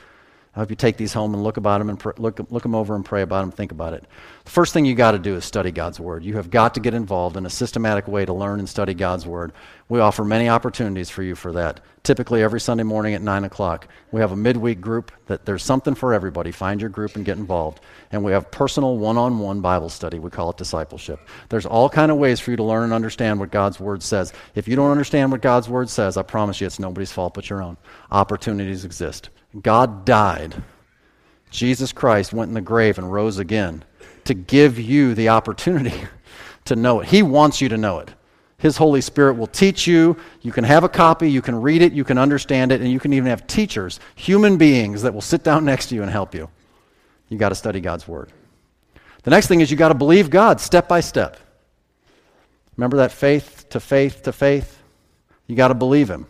[0.57, 2.75] I hope you take these home and look about them and pr- look, look them
[2.75, 4.05] over and pray about them, think about it.
[4.49, 6.25] The first thing you got to do is study God's Word.
[6.25, 9.27] You have got to get involved in a systematic way to learn and study God's
[9.27, 9.53] Word.
[9.91, 11.83] We offer many opportunities for you for that.
[12.03, 13.89] Typically every Sunday morning at 9 o'clock.
[14.11, 16.51] We have a midweek group that there's something for everybody.
[16.51, 17.81] Find your group and get involved.
[18.11, 20.19] And we have personal one-on-one Bible study.
[20.19, 21.21] We call it discipleship.
[21.51, 24.33] There's all kind of ways for you to learn and understand what God's Word says.
[24.55, 27.51] If you don't understand what God's Word says, I promise you it's nobody's fault but
[27.51, 27.77] your own.
[28.11, 29.29] Opportunities exist.
[29.61, 30.63] God died.
[31.51, 33.85] Jesus Christ went in the grave and rose again
[34.29, 36.03] to give you the opportunity
[36.64, 37.09] to know it.
[37.09, 38.11] He wants you to know it.
[38.57, 40.16] His Holy Spirit will teach you.
[40.43, 42.99] You can have a copy, you can read it, you can understand it, and you
[42.99, 46.35] can even have teachers, human beings that will sit down next to you and help
[46.35, 46.49] you.
[47.29, 48.33] You got to study God's Word.
[49.22, 51.37] The next thing is you got to believe God step by step.
[52.76, 54.81] Remember that faith to faith to faith?
[55.47, 56.26] You got to believe Him.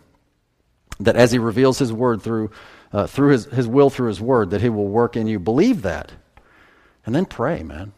[1.00, 2.50] That as He reveals His Word through
[2.92, 5.38] uh, through his, his will, through his word, that he will work in you.
[5.38, 6.12] Believe that.
[7.08, 7.94] And then pray, man.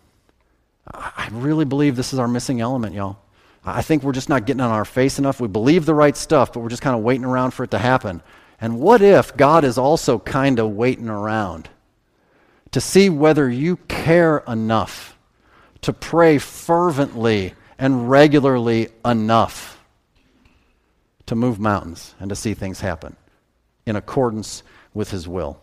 [0.87, 3.19] I really believe this is our missing element, y'all.
[3.65, 5.41] I think we're just not getting on our face enough.
[5.41, 7.79] We believe the right stuff, but we're just kind of waiting around for it to
[7.79, 8.23] happen.
[8.61, 11.69] And what if God is also kind of waiting around
[12.71, 15.19] to see whether you care enough
[15.81, 19.85] to pray fervently and regularly enough
[21.27, 23.17] to move mountains and to see things happen
[23.87, 24.63] in accordance
[24.95, 25.61] with His will?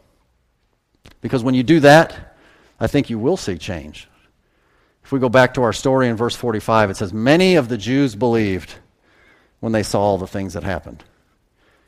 [1.21, 2.26] Because when you do that,
[2.79, 4.07] I think you will see change.
[5.03, 7.77] If we go back to our story in verse 45, it says, Many of the
[7.77, 8.75] Jews believed
[9.59, 11.03] when they saw all the things that happened.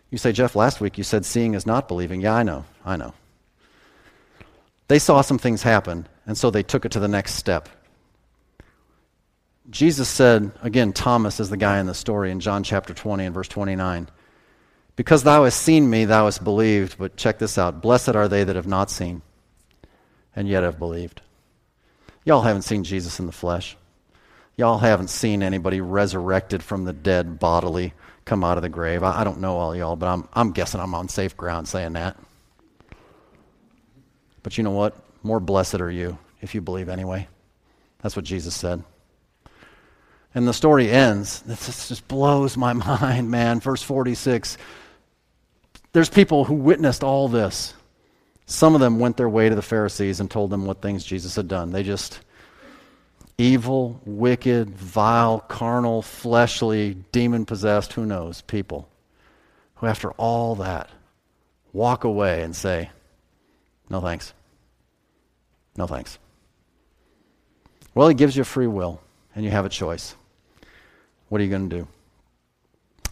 [0.10, 2.22] You say, Jeff, last week you said seeing is not believing.
[2.22, 2.66] Yeah, I know.
[2.84, 3.14] I know.
[4.88, 7.70] They saw some things happen, and so they took it to the next step.
[9.70, 13.36] Jesus said, again, Thomas is the guy in the story in John chapter 20 and
[13.36, 14.08] verse 29.
[14.96, 16.98] Because thou hast seen me, thou hast believed.
[16.98, 19.22] But check this out Blessed are they that have not seen
[20.36, 21.22] and yet have believed.
[22.26, 23.76] Y'all haven't seen Jesus in the flesh.
[24.56, 27.94] Y'all haven't seen anybody resurrected from the dead bodily
[28.26, 29.04] come out of the grave.
[29.04, 31.94] I, I don't know all y'all, but I'm, I'm guessing I'm on safe ground saying
[31.94, 32.18] that.
[34.44, 34.96] But you know what?
[35.24, 37.28] More blessed are you if you believe anyway.
[38.02, 38.84] That's what Jesus said.
[40.36, 41.42] And the story ends.
[41.42, 43.60] This just blows my mind, man.
[43.60, 44.58] Verse 46.
[45.92, 47.74] There's people who witnessed all this.
[48.50, 51.36] Some of them went their way to the Pharisees and told them what things Jesus
[51.36, 51.70] had done.
[51.72, 52.20] They just
[53.38, 58.90] evil, wicked, vile, carnal, fleshly, demon possessed, who knows, people
[59.76, 60.90] who, after all that,
[61.74, 62.90] walk away and say,
[63.88, 64.34] No thanks.
[65.78, 66.18] No thanks.
[67.94, 69.00] Well, he gives you free will,
[69.36, 70.16] and you have a choice.
[71.28, 71.88] What are you going to do?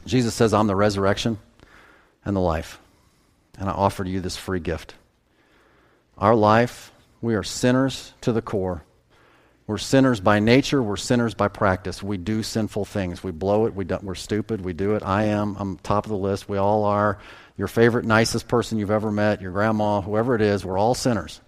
[0.08, 1.38] Jesus says, I'm the resurrection
[2.26, 2.80] and the life,
[3.60, 4.96] and I offer you this free gift.
[6.18, 6.92] Our life,
[7.22, 8.84] we are sinners to the core.
[9.68, 10.82] We're sinners by nature.
[10.82, 12.02] We're sinners by practice.
[12.02, 13.22] We do sinful things.
[13.22, 13.76] We blow it.
[13.76, 14.62] We we're stupid.
[14.62, 15.04] We do it.
[15.04, 15.58] I am.
[15.60, 16.48] I'm top of the list.
[16.48, 17.20] We all are.
[17.58, 21.42] Your favorite, nicest person you've ever met, your grandma, whoever it is, we're all sinners.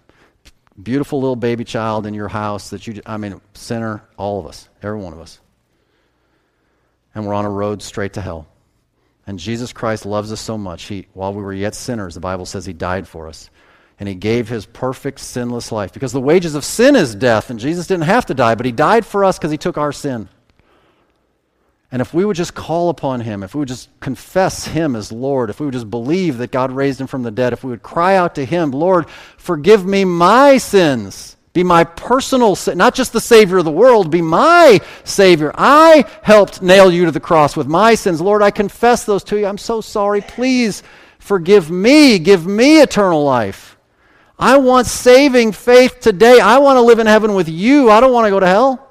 [0.80, 4.68] Beautiful little baby child in your house that you, I mean, sinner, all of us,
[4.82, 5.40] every one of us.
[7.14, 8.48] And we're on a road straight to hell.
[9.26, 10.84] And Jesus Christ loves us so much.
[10.84, 13.50] He, while we were yet sinners, the Bible says He died for us
[14.00, 15.92] and he gave his perfect sinless life.
[15.92, 18.72] Because the wages of sin is death, and Jesus didn't have to die, but he
[18.72, 20.28] died for us because he took our sin.
[21.92, 25.12] And if we would just call upon him, if we would just confess him as
[25.12, 27.70] Lord, if we would just believe that God raised him from the dead, if we
[27.70, 31.36] would cry out to him, Lord, forgive me my sins.
[31.52, 35.50] Be my personal, not just the Savior of the world, be my Savior.
[35.56, 38.20] I helped nail you to the cross with my sins.
[38.20, 39.46] Lord, I confess those to you.
[39.46, 40.20] I'm so sorry.
[40.20, 40.84] Please
[41.18, 42.20] forgive me.
[42.20, 43.76] Give me eternal life.
[44.40, 46.40] I want saving faith today.
[46.40, 47.90] I want to live in heaven with you.
[47.90, 48.88] I don't want to go to hell.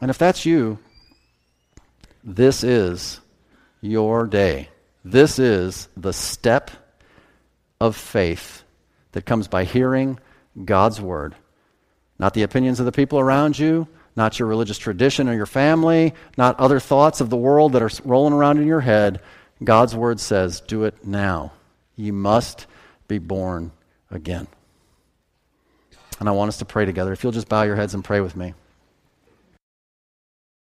[0.00, 0.78] And if that's you,
[2.22, 3.20] this is
[3.80, 4.68] your day.
[5.04, 6.70] This is the step
[7.80, 8.62] of faith
[9.12, 10.20] that comes by hearing
[10.64, 11.34] God's word.
[12.20, 16.14] Not the opinions of the people around you, not your religious tradition or your family,
[16.36, 19.20] not other thoughts of the world that are rolling around in your head.
[19.64, 21.50] God's word says, do it now.
[21.96, 22.66] You must
[23.12, 23.72] be born
[24.10, 24.46] again.
[26.18, 27.12] And I want us to pray together.
[27.12, 28.54] If you'll just bow your heads and pray with me.